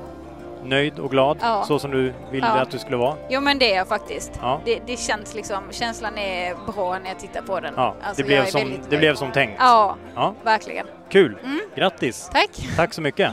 [0.66, 1.64] nöjd och glad Ja.
[1.68, 2.60] så som du ville Ja.
[2.60, 3.16] att du skulle vara?
[3.30, 4.32] Jo men det är jag faktiskt.
[4.40, 4.60] Ja.
[4.64, 7.74] Det, det känns liksom, känslan är bra när jag tittar på den.
[7.76, 8.98] Ja, Alltså, det, blev som, det nöjd.
[8.98, 9.54] blev som tänkt.
[9.58, 10.86] Ja, Ja, verkligen.
[11.10, 11.38] kul!
[11.44, 11.60] Mm.
[11.76, 12.28] Grattis!
[12.32, 12.50] Tack!
[12.76, 13.32] Tack så mycket!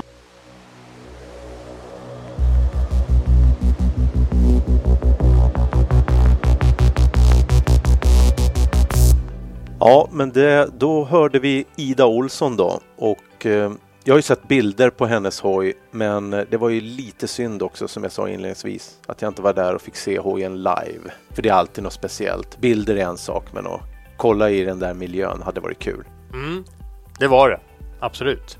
[9.79, 13.71] Ja, men det, då hörde vi Ida Olsson då och eh,
[14.03, 17.87] jag har ju sett bilder på hennes hoj men det var ju lite synd också
[17.87, 21.11] som jag sa inledningsvis att jag inte var där och fick se hojen live.
[21.31, 22.57] För det är alltid något speciellt.
[22.57, 23.81] Bilder är en sak men att
[24.17, 26.05] kolla i den där miljön hade varit kul.
[26.33, 26.63] Mm,
[27.19, 27.59] det var det.
[27.99, 28.57] Absolut.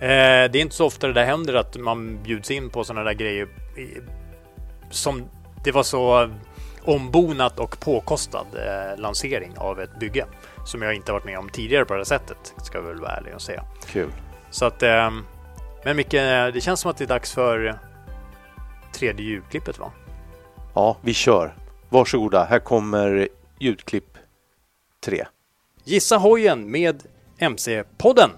[0.00, 3.04] Eh, det är inte så ofta det där händer att man bjuds in på sådana
[3.04, 3.48] där grejer
[4.90, 5.24] som
[5.64, 6.30] det var så
[6.82, 10.26] ombonat och påkostad eh, lansering av ett bygge
[10.66, 13.10] som jag inte varit med om tidigare på det här sättet, ska jag väl vara
[13.10, 13.64] ärlig och säga.
[13.86, 14.10] Kul.
[14.50, 15.10] Så att, eh,
[15.84, 16.10] men Micke,
[16.52, 17.78] det känns som att det är dags för
[18.92, 19.92] tredje ljudklippet va?
[20.74, 21.54] Ja, vi kör.
[21.88, 23.28] Varsågoda, här kommer
[23.58, 24.18] ljudklipp
[25.04, 25.26] 3.
[25.84, 27.02] Gissa hojen med
[27.38, 28.30] MC-podden.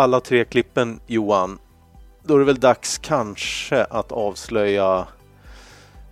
[0.00, 1.58] Alla tre klippen Johan.
[2.22, 5.06] Då är det väl dags kanske att avslöja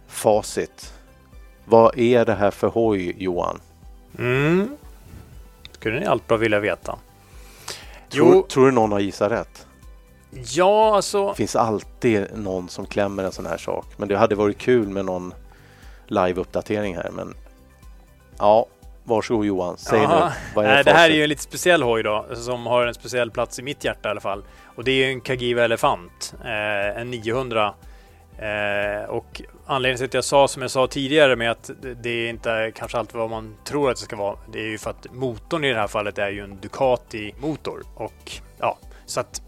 [0.08, 0.94] facit.
[1.64, 3.60] Vad är det här för hoj Johan?
[4.18, 4.76] Mm.
[5.72, 6.98] Skulle ni allt bra vilja veta.
[8.10, 8.46] Tror, Jo.
[8.48, 9.66] tror du någon har gissat rätt?
[10.30, 11.28] Ja, alltså.
[11.28, 13.86] Det finns alltid någon som klämmer en sån här sak.
[13.96, 15.34] Men det hade varit kul med någon
[16.06, 17.10] live-uppdatering här.
[17.10, 17.34] Men
[18.38, 18.66] ja,
[19.08, 19.76] varsågod Johan.
[19.78, 20.28] Säg Jaha.
[20.28, 20.34] nu.
[20.54, 22.94] Vad är Nej, det här är ju en lite speciell hoj då, som har en
[22.94, 24.44] speciell plats i mitt hjärta i alla fall.
[24.76, 27.74] Och det är ju en Kagiva Elefant, eh, en 900.
[28.38, 31.70] Eh, och anledningen till att jag sa som jag sa tidigare med att
[32.02, 34.36] det- är inte kanske alltid vad man tror att det ska vara.
[34.52, 37.82] Det är ju för att motorn i det här fallet är ju en Ducati-motor.
[37.94, 39.42] Och ja, så att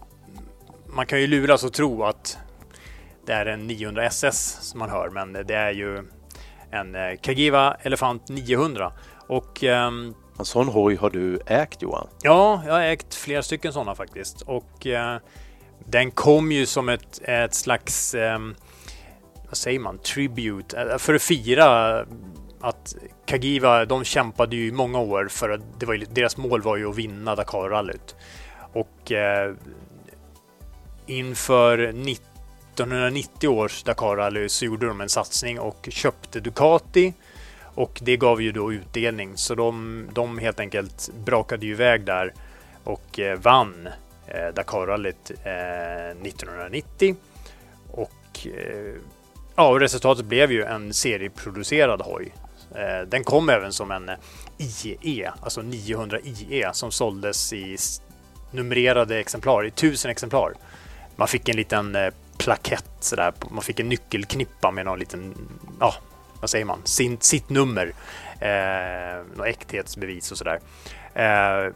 [0.87, 2.37] man kan ju luras och tro att
[3.25, 6.03] det är en 900 SS som man hör, men det är ju
[6.71, 8.91] en eh, Kagiva Elefant 900.
[9.31, 12.07] Och ehm, En sån hoj har du ägt Johan.
[12.21, 14.41] Ja, jag har ägt flera stycken sådana faktiskt.
[14.41, 15.17] Och eh,
[15.85, 18.39] den kom ju som ett, ett slags, eh,
[19.47, 21.99] vad säger man, tribute, eh, för att fira
[22.61, 26.77] att Kagiva, de kämpade ju i många år för att det var, deras mål var
[26.77, 28.15] ju att vinna Dakarrallyt.
[28.73, 29.53] Och eh,
[31.05, 37.13] inför 1990 års Dakarrally så gjorde de en satsning och köpte Ducati
[37.75, 42.33] och det gav ju då utdelning så de, de helt enkelt brakade ju iväg där
[42.83, 43.89] och eh, vann
[44.27, 47.15] eh, Dakarrallyt eh, 1990.
[47.91, 48.95] Och eh,
[49.55, 52.33] ja, och resultatet blev ju en serieproducerad hoj.
[52.75, 54.11] Eh, den kom även som en
[54.57, 57.77] IE, alltså 900 IE som såldes i
[58.51, 60.53] numrerade exemplar, i 1000 exemplar.
[61.15, 65.35] Man fick en liten eh, plakett sådär, man fick en nyckelknippa med någon liten,
[65.79, 65.93] ja,
[66.41, 67.93] vad säger man, sin, sitt nummer.
[68.39, 70.59] Eh, något äkthetsbevis och sådär.
[71.13, 71.73] Eh,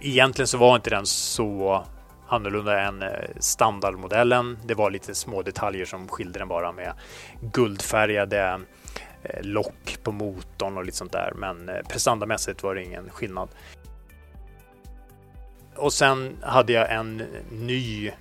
[0.00, 1.84] egentligen så var inte den så
[2.28, 4.58] annorlunda än eh, standardmodellen.
[4.64, 6.92] Det var lite små detaljer som skilde den bara med
[7.40, 8.60] guldfärgade
[9.22, 11.32] eh, lock på motorn och lite sånt där.
[11.36, 13.48] Men eh, prestandamässigt var det ingen skillnad.
[15.76, 17.16] Och sen hade jag en
[17.50, 18.12] ny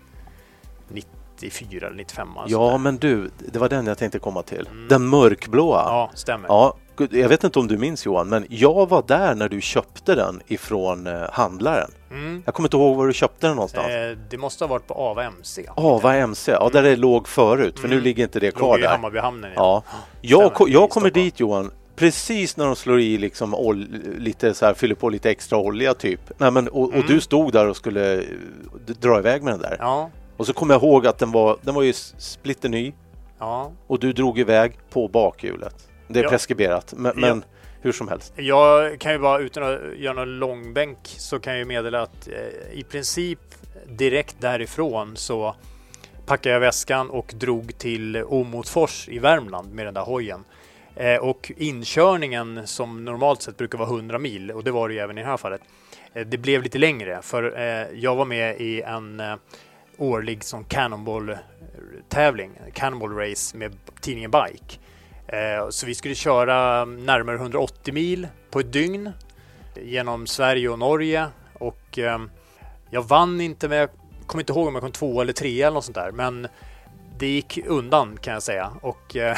[1.41, 2.37] 94 eller 95.
[2.37, 2.57] alltså.
[2.57, 4.69] Ja, men du, det var den jag tänkte komma till.
[4.89, 5.81] Den mörkblåa.
[5.85, 6.47] Ja, stämmer.
[6.47, 6.73] Ja,
[7.11, 10.41] jag vet inte om du minns Johan, men jag var där när du köpte den
[10.47, 11.91] ifrån eh, handlaren.
[12.11, 12.43] Mm.
[12.45, 13.87] Jag kommer inte ihåg var du köpte den någonstans.
[13.87, 15.65] Eh, det måste ha varit på Ava MC.
[15.75, 18.03] Ava MC, ja där det låg förut, för nu Mm.
[18.03, 18.89] ligger inte det Låg kvar i där.
[18.89, 19.83] Hammarbyhamnen, ja.
[19.91, 19.97] Ja.
[20.27, 23.87] Stämmer, Jag, ko- i jag kommer dit Johan, precis när de slår i liksom ol-
[24.17, 26.21] lite så här, fyller på lite extra olja typ.
[26.37, 27.07] Nej, men, och, och Mm.
[27.07, 28.23] du stod där och skulle eh,
[28.99, 29.77] dra iväg med den där.
[29.79, 30.09] Ja,
[30.39, 32.93] Och så kommer jag ihåg att den var, den var ju s- splitter ny
[33.39, 33.71] ja.
[33.87, 35.87] och du drog iväg på bakhjulet.
[36.07, 36.29] Det är Ja.
[36.29, 37.19] preskriberat, men, Ja.
[37.21, 37.43] men
[37.81, 38.33] hur som helst.
[38.35, 42.27] Jag kan ju bara utan att göra någon långbänk så kan jag ju meddela att
[42.27, 43.39] eh, i princip
[43.87, 45.55] direkt därifrån så
[46.25, 50.43] packade jag väskan och drog till Åmotfors i Värmland med den där hojen.
[50.95, 54.99] Eh, och inkörningen som normalt sett brukar vara 100 mil och det var det ju
[54.99, 55.61] även i det här fallet.
[56.13, 59.35] Eh, det blev lite längre för eh, jag var med i en eh,
[59.99, 61.37] årlig som Cannonball
[62.09, 64.79] tävling, Cannonball Race med tidningen Bike.
[65.27, 69.11] Eh, så vi skulle köra närmare 180 mil på ett dygn
[69.75, 71.27] genom Sverige och Norge.
[71.53, 72.29] Och ehm,
[72.89, 73.89] jag vann inte men jag
[74.25, 76.11] kommer inte ihåg om jag kom två eller tre eller något sånt där.
[76.11, 76.47] Men
[77.17, 78.71] det gick undan kan jag säga.
[78.81, 79.31] Och eh,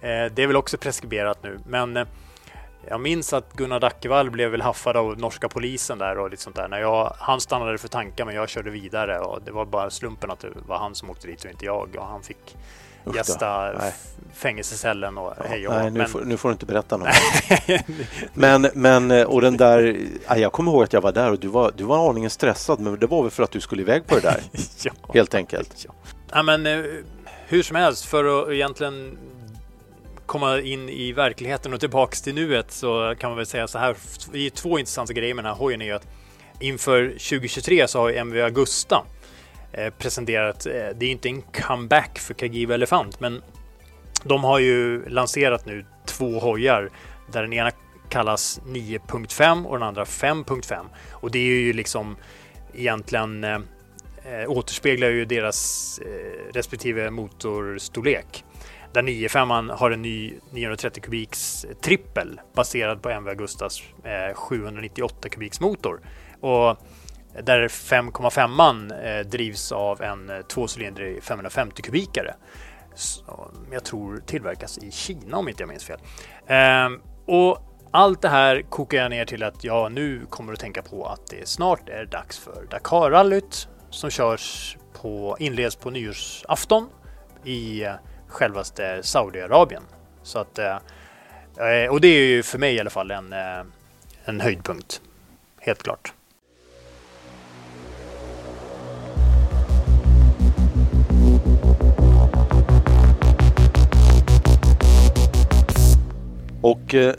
[0.00, 1.58] eh, det är väl också preskriberat nu.
[1.66, 2.06] Men
[2.88, 6.56] jag minns att Gunnar Dackevall blev väl haffad av norska polisen där och lite sånt
[6.56, 6.68] där.
[6.68, 10.30] När jag, han stannade för tankar men jag körde vidare och det var bara slumpen
[10.30, 12.56] att det var han som åkte dit och inte jag och han fick
[13.06, 13.92] Usch gästa Nej.
[14.34, 17.08] fängelsecellen och hej och Nej, nu, Men- får, nu får du inte berätta något.
[18.34, 19.96] men, men, eh, och den där,
[20.28, 22.80] ja, jag kommer ihåg att jag var där och du var, du var aningen stressad,
[22.80, 24.40] men det var väl för att du skulle iväg på det där,
[24.82, 24.92] ja.
[25.14, 25.86] helt enkelt.
[26.32, 26.84] Ja, men eh,
[27.46, 29.18] hur som helst, för att egentligen
[30.32, 33.96] komma in i verkligheten och tillbaks till nuet så kan man väl säga så här.
[34.32, 36.06] Det är två intressanta grejer med den här hojen är ju att
[36.60, 39.04] inför 2023 så har ju MV Augusta
[39.72, 43.42] eh, presenterat, eh, det är inte en comeback för Kagiva Elefant, men
[44.22, 46.90] de har ju lanserat nu två hojar
[47.32, 47.70] där den ena
[48.08, 52.16] kallas 9.5 och den andra 5.5 och det är ju liksom
[52.74, 53.58] egentligen eh,
[54.24, 58.44] eh, återspeglar ju deras eh, respektive motorstorlek.
[58.92, 65.60] Där 9.5 har en ny 930 kubiks trippel baserad på MV Augustas eh, 798 kubiks
[65.60, 66.00] motor.
[66.40, 66.76] Och
[67.42, 72.34] där 5,5an eh, drivs av en eh, tvåcylindrig 550 kubikare.
[72.94, 75.98] Som jag tror tillverkas i Kina om inte jag minns fel.
[76.46, 77.58] Ehm, och
[77.90, 81.26] allt det här kokar jag ner till att jag nu kommer att tänka på att
[81.30, 86.88] det snart är dags för Dakarrallyt som körs på, inleds på nyårsafton
[87.44, 87.84] i
[88.32, 89.82] självaste Saudiarabien.
[90.22, 90.76] Så att, eh,
[91.56, 93.64] eh, och det är ju för mig i alla fall en, eh,
[94.24, 95.00] en höjdpunkt.
[95.60, 96.12] Helt klart.
[106.60, 107.14] Och eh,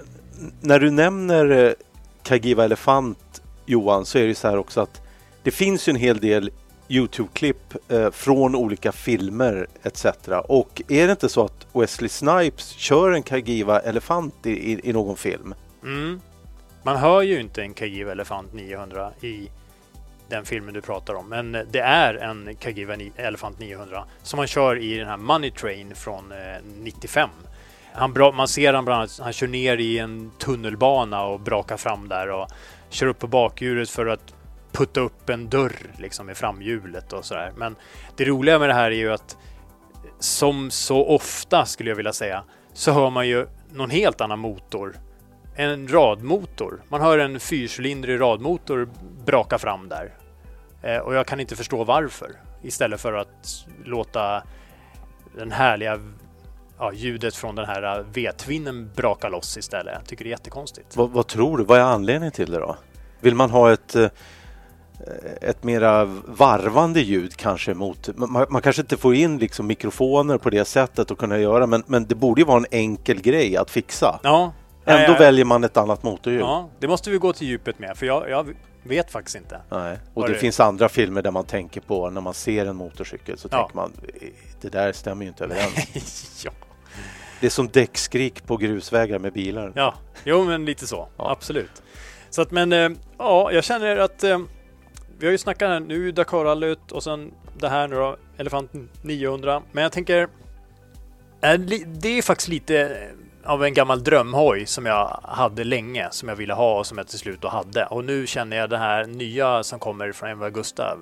[0.62, 1.74] när du nämner eh,
[2.24, 5.02] Kagiva Elefant Johan så är det ju så här också att
[5.44, 6.52] det finns ju en hel del
[6.88, 10.06] Youtube-klipp eh, från olika filmer etc.
[10.46, 14.94] Och är det inte så att Wesley Snipes kör en Kagiva Elefant i, i, i
[14.94, 15.54] någon film?
[15.84, 16.22] Mm.
[16.84, 19.50] Man hör ju inte en Kagiva Elefant 900 i
[20.30, 21.30] den filmen du pratar om.
[21.30, 25.96] Men det är en Kagiva Elefant 900 som han kör i den här Money Train
[25.96, 26.38] från eh,
[26.80, 27.30] 95.
[27.94, 31.78] Han bra, man ser han bland annat, han kör ner i en tunnelbana och brakar
[31.78, 32.48] fram där och
[32.90, 34.34] kör upp på bakhjulet för att
[34.74, 37.54] putta upp en dörr liksom i framhjulet och sådär.
[37.58, 37.76] Men
[38.16, 39.38] det roliga med det här är ju att
[40.20, 42.44] som så ofta skulle jag vilja säga
[42.74, 44.96] så hör man ju någon helt annan motor.
[45.56, 46.82] En radmotor.
[46.90, 48.90] Man hör en fyrcylindrig radmotor
[49.26, 50.14] braka fram där.
[50.82, 52.32] Eh, och jag kan inte förstå varför.
[52.62, 54.44] Istället för att låta
[55.36, 56.00] den härliga
[56.80, 59.94] ja, ljudet från den här eh, V-tvinnen braka loss istället.
[59.94, 60.96] Jag tycker det är jättekonstigt.
[60.96, 61.64] Vad, vad tror du?
[61.64, 62.78] Vad är anledningen till det då?
[63.20, 64.10] Vill man ha ett eh,
[65.42, 68.10] ett mera varvande ljud kanske mot...
[68.16, 71.84] Man, man, kanske inte får in liksom mikrofoner på det sättet att kunna göra men,
[71.88, 74.20] men det borde ju vara en enkel grej att fixa.
[74.24, 74.54] Ja.
[74.86, 76.42] Ändå Nej, väljer man ett annat motorljud.
[76.42, 79.62] Ja, det måste vi gå till djupet med för jag, jag vet faktiskt inte.
[79.70, 79.98] Nej.
[80.14, 83.38] Och det, det, finns andra filmer där man tänker på när man ser en motorcykel
[83.38, 83.58] så ja.
[83.58, 83.92] tänker man
[84.62, 86.42] det där stämmer ju inte överens.
[86.46, 86.52] ja.
[87.40, 89.72] Det är som däckskrik på grusvägar med bilar.
[89.76, 89.94] Ja,
[90.24, 91.08] jo men lite så.
[91.18, 91.32] Ja.
[91.32, 91.84] Absolut.
[92.30, 94.40] Så att men eh, ja, jag känner att eh,
[95.24, 98.72] vi har ju snackat här nu Dakarrallyt och sen det här nu då, Elefant
[99.02, 99.62] 900.
[99.72, 100.28] Men jag tänker,
[101.86, 103.08] det är faktiskt lite
[103.44, 107.08] av en gammal drömhoj som jag hade länge, som jag ville ha och som jag
[107.08, 107.86] till slut då hade.
[107.86, 110.98] Och nu känner jag det här nya som kommer från Eva Augusta.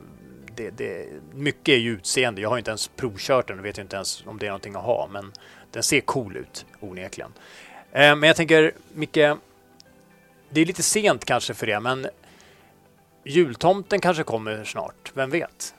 [0.56, 2.41] Det, det, mycket är ju utseende.
[2.41, 4.84] Jag har inte ens provkört den och vet inte ens om det är någonting att
[4.84, 5.31] ha, men
[5.72, 7.31] den ser cool ut onekligen.
[7.91, 9.14] Eh, men jag tänker, Micke,
[10.49, 12.07] det är lite sent kanske för det, men
[13.23, 15.76] jultomten kanske kommer snart, vem vet?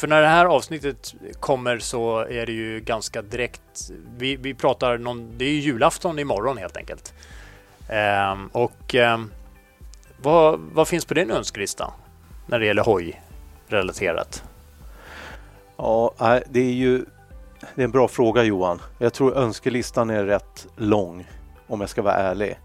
[0.00, 3.90] För när det här avsnittet kommer så är det ju ganska direkt.
[4.18, 7.14] Vi, vi pratar någon, det är ju julafton imorgon helt enkelt.
[7.88, 9.30] Ehm, och ehm,
[10.22, 11.92] vad, vad finns på din önskelista
[12.46, 13.22] när det gäller hoj
[13.68, 14.44] relaterat?
[15.76, 16.14] Ja,
[16.48, 17.04] det är ju
[17.74, 18.82] det är en bra fråga Johan.
[18.98, 21.26] Jag tror önskelistan är rätt lång
[21.66, 22.58] om jag ska vara ärlig.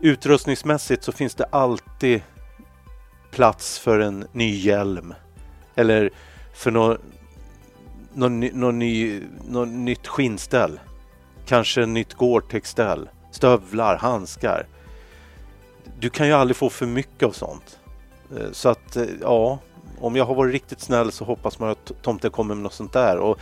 [0.00, 2.22] Utrustningsmässigt så finns det alltid
[3.32, 5.14] plats för en ny hjälm.
[5.74, 6.10] Eller
[6.54, 7.00] för något
[8.14, 10.80] någon, någon ny, något nytt skinnställ.
[11.46, 13.08] Kanske en nytt Gore-Tex-ställ.
[13.30, 14.66] Stövlar, handskar.
[15.98, 17.78] Du kan ju aldrig få för mycket av sånt.
[18.36, 19.58] Eh, så att eh, ja,
[20.00, 22.92] om jag har varit riktigt snäll så hoppas man att tomten kommer med något sånt
[22.92, 23.18] där.
[23.18, 23.40] Och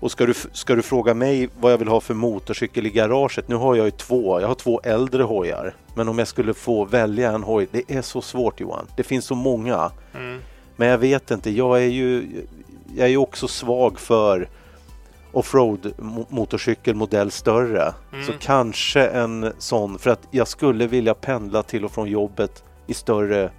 [0.00, 3.48] och ska du, ska du fråga mig vad jag vill ha för motorcykel i garaget?
[3.48, 4.40] Nu har jag ju två.
[4.40, 5.74] Jag har två äldre hojar.
[5.94, 8.86] Men om jag skulle få välja en hoj, det är så svårt Johan.
[8.96, 9.90] Det finns så många.
[10.14, 10.40] Mm.
[10.76, 12.26] Men jag vet inte, jag är ju
[12.96, 14.48] jag är också svag för
[15.32, 15.92] offroad
[16.28, 17.94] motorcykel modell större.
[18.12, 18.26] Mm.
[18.26, 22.94] Så kanske en sån, för att jag skulle vilja pendla till och från jobbet i
[22.94, 23.50] större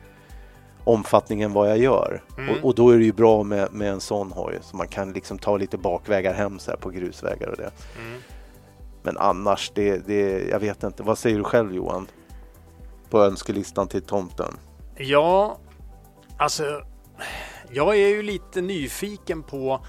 [0.85, 2.23] omfattning än vad jag gör.
[2.37, 2.49] Mm.
[2.49, 5.13] Och, och, då är det ju bra med, med en sån hoj så man kan
[5.13, 7.71] liksom ta lite bakvägar hem så här på grusvägar och det.
[7.99, 8.21] Mm.
[9.03, 11.03] Men annars, det, det, jag vet inte.
[11.03, 12.07] Vad säger du själv Johan?
[13.09, 14.53] På önskelistan till tomten?
[14.97, 15.57] Ja,
[16.37, 16.81] alltså
[17.71, 19.85] jag är ju lite nyfiken på,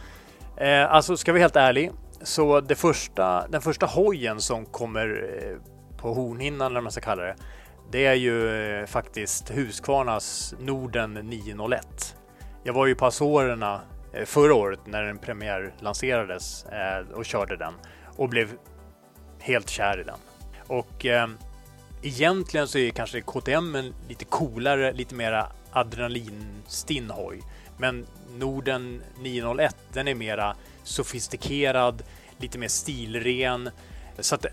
[0.57, 1.93] eh, alltså ska vi helt ärlig,
[2.23, 5.57] så det första, den första hojen som kommer eh,
[5.97, 7.37] på hornhinnan eller vad man ska kalla det,
[7.91, 8.49] det är ju
[8.81, 12.17] eh, faktiskt Husqvarnas Norden 901.
[12.65, 13.81] Jag var ju på Azorerna
[14.13, 17.75] eh, förra året när den premiärlanserades eh, och körde den
[18.17, 18.53] och blev
[19.39, 20.19] helt kär i den.
[20.67, 21.29] Och eh,
[22.03, 27.43] egentligen så är kanske KTM en lite coolare, lite mera adrenalinstinn hoj.
[27.79, 28.07] Men
[28.39, 32.03] Norden 901, den är mera sofistikerad,
[32.39, 33.71] lite mer stilren.
[34.19, 34.51] Så att eh,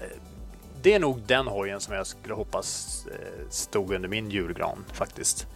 [0.84, 5.48] det är nog den hojen som jag skulle hoppas eh, stod under min julgran faktiskt.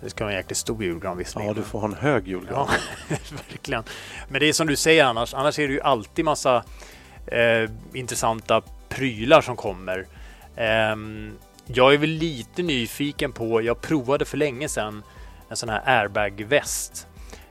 [0.00, 1.48] Det ska vara en jäkligt stor julgran visserligen.
[1.48, 2.68] Ja, du får ha en hög julgran.
[3.08, 3.16] Ja,
[3.48, 3.84] verkligen.
[4.28, 5.34] Men det är som du säger annars.
[5.34, 6.64] Annars är det ju alltid massa
[7.26, 10.06] eh, intressanta prylar som kommer.
[10.56, 10.96] Eh,
[11.66, 15.02] jag är väl lite nyfiken på, jag provade för länge sedan
[15.48, 17.06] en sån här airbag-väst.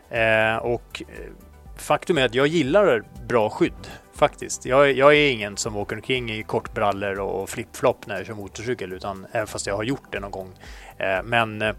[0.10, 1.32] Eh, och eh,
[1.78, 3.88] faktum är att jag gillar bra skydd
[4.22, 4.66] faktiskt.
[4.66, 8.94] Jag, jag, är ingen som åker omkring i kortbrallor och flipflop när jag kör motorcykel,
[8.94, 10.52] utan även fast jag har gjort det någon gång.
[10.98, 11.76] Eh, men eh,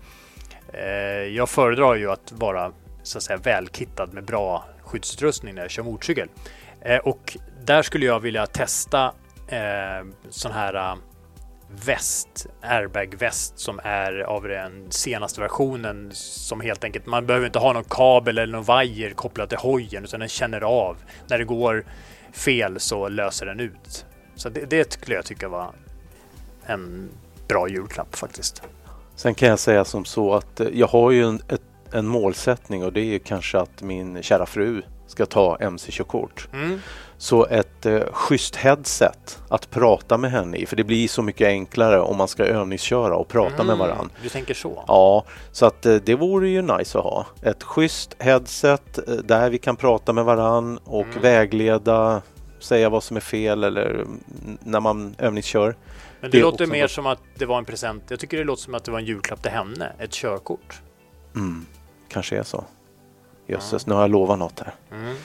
[1.31, 5.83] jag föredrar ju att vara så att säga välkittad med bra skyddsutrustning när jag kör
[5.83, 6.29] motorcykel.
[6.81, 9.13] Eh, och där skulle jag vilja testa
[9.49, 10.97] eh, sån här eh,
[11.87, 17.73] väst, airbag-väst som är av den senaste versionen som helt enkelt, man behöver inte ha
[17.73, 20.97] någon kabel eller någon vajer kopplat till hojen utan den känner av
[21.29, 21.85] när det går
[22.33, 24.07] fel så löser den ut.
[24.35, 25.75] Så det, det skulle jag tycka var
[26.67, 27.11] en
[27.49, 28.63] bra julklapp faktiskt.
[29.15, 32.85] Sen kan jag säga som så att eh, jag har ju en, ett, en målsättning
[32.85, 36.49] och det är kanske att min kära fru ska ta mc-körkort.
[36.53, 36.81] Mm.
[37.23, 41.47] Så ett eh, schysst headset att prata med henne i, för det blir så mycket
[41.49, 44.11] enklare om man ska övningsköra och prata med varann.
[44.23, 44.85] Du tänker så?
[44.89, 47.27] Ja, så att eh, det vore ju nice att ha.
[47.43, 51.23] Ett schysst headset eh, där vi kan prata med varann och Mm.
[51.23, 52.23] vägleda,
[52.61, 54.21] säga vad som är fel eller mm,
[54.63, 55.77] när man övningskör.
[56.21, 58.03] Men det, är låter mer något- som att det var en present.
[58.09, 59.93] Jag tycker det låter som att det var en julklapp till henne.
[59.99, 60.81] Ett körkort.
[61.35, 61.67] Mm,
[62.09, 62.65] kanske är så.
[63.47, 64.75] Jösses, nu har jag lovat något här.
[64.93, 65.17] Mm.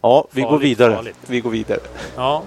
[0.00, 0.94] Ja, vi går Farligt, vidare.
[0.94, 1.16] farligt.
[1.26, 1.80] Vi går vidare.
[2.16, 2.42] Ja.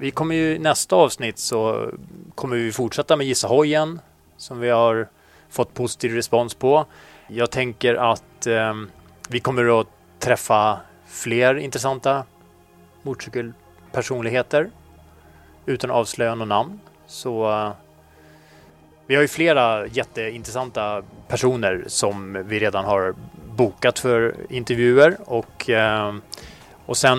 [0.00, 1.90] Vi kommer ju nästa avsnitt så
[2.34, 4.00] kommer vi fortsätta med Gissa hojen
[4.36, 5.08] som vi har
[5.50, 6.86] fått positiv respons på.
[7.28, 8.74] Jag tänker att eh,
[9.28, 9.86] vi kommer att
[10.18, 12.24] träffa fler intressanta
[13.02, 14.70] motorcykelpersonligheter
[15.66, 16.80] utan att avslöja något namn.
[17.06, 17.70] Så eh,
[19.08, 23.14] vi har ju flera jätteintressanta personer som vi redan har
[23.56, 26.14] bokat för intervjuer och, eh,
[26.86, 27.18] och sen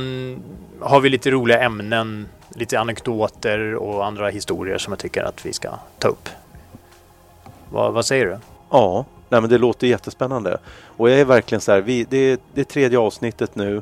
[0.79, 5.53] har vi lite roliga ämnen, lite anekdoter och andra historier som jag tycker att vi
[5.53, 6.29] ska ta upp.
[7.69, 8.37] Vad, vad säger du?
[8.69, 10.57] Ja, nej men det låter jättespännande.
[10.97, 13.81] Och jag är verkligen så här, vi, det, är, det är tredje avsnittet nu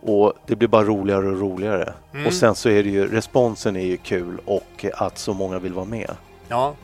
[0.00, 1.92] och det blir bara roligare och roligare.
[2.12, 2.26] Mm.
[2.26, 5.72] Och sen så är det ju, responsen är ju kul och att så många vill
[5.72, 6.10] vara med.
[6.48, 6.74] Ja,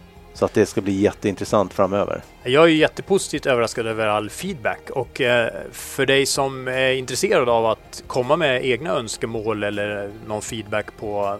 [0.41, 2.23] så att det ska bli jätteintressant framöver.
[2.43, 7.67] Jag är jättepositivt överraskad över all feedback och eh, för dig som är intresserad av
[7.67, 11.39] att komma med egna önskemål eller någon feedback på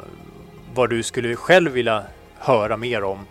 [0.75, 2.03] vad du skulle själv vilja
[2.39, 3.27] höra mer om,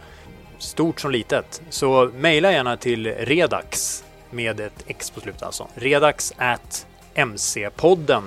[0.58, 5.68] stort som litet, så mejla gärna till redax med ett X på slutet alltså.
[5.76, 8.22] Redax at mcpodden.se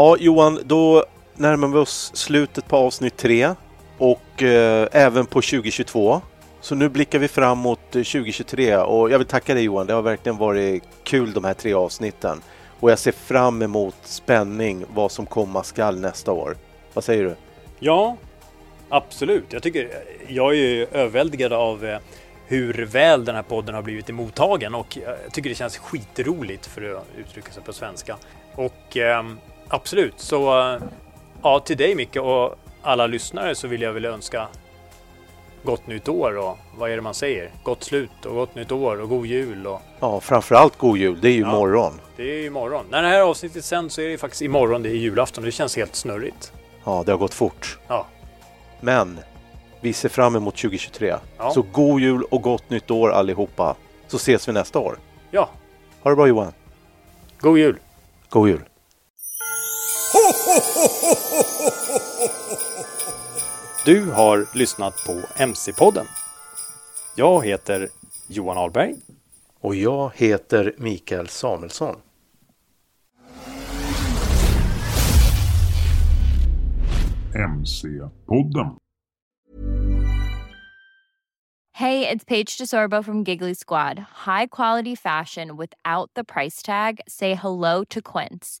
[0.00, 1.04] Ja, Johan, då
[1.34, 3.54] närmar vi oss slutet på avsnitt tre
[3.98, 6.20] och eh, även på 2022.
[6.60, 9.86] Så nu blickar vi fram mot eh, 2023 och jag vill tacka dig Johan.
[9.86, 12.42] Det har verkligen varit kul de här tre avsnitten.
[12.80, 16.56] Och jag ser fram emot spänning vad som komma skall nästa år.
[16.94, 17.36] Vad säger du?
[17.78, 18.16] Ja,
[18.88, 19.52] absolut.
[19.52, 19.90] Jag, tycker,
[20.28, 21.98] jag är ju överväldigad av eh,
[22.46, 26.66] hur väl den här podden har blivit emottagen och eh, jag tycker det känns skitroligt
[26.66, 28.16] för att uttrycka sig på svenska.
[28.54, 29.38] Och ehm,
[29.70, 30.78] absolut, så eh,
[31.42, 34.48] ja, till dig Micke och alla lyssnare så vill jag väl önska
[35.62, 37.50] gott nytt år och vad är det man säger?
[37.62, 41.18] Gott slut och gott nytt år och god jul och Ja, framförallt god jul.
[41.20, 41.48] Det är ju Ja.
[41.48, 42.00] imorgon.
[42.16, 42.84] det är ju imorgon.
[42.90, 45.76] När det här avsnittet sen så är det faktiskt imorgon, det är julafton det känns
[45.76, 46.52] helt snurrigt.
[46.84, 47.78] Ja, det har gått fort.
[47.88, 48.06] Ja,
[48.80, 49.20] Men
[49.80, 51.14] vi ser fram emot 2023.
[51.38, 51.50] Ja.
[51.50, 53.76] Så god jul och gott nytt år allihopa.
[54.08, 54.98] Så ses vi nästa år.
[55.30, 55.48] ja.
[56.02, 56.52] Ha det bra Johan.
[57.40, 57.78] god jul!
[58.28, 58.60] God jul.
[63.84, 66.06] Du har lyssnat på MC-podden.
[67.16, 67.88] Jag heter
[68.28, 68.96] Johan Ahlberg.
[69.60, 71.96] Och jag heter Mikael Samuelsson.
[77.34, 78.76] MC-podden.
[81.72, 83.98] Hey, it's Paige DeSorbo from Giggly Squad.
[84.26, 87.00] High quality fashion without the price tag.
[87.08, 88.60] Say hello to Quince.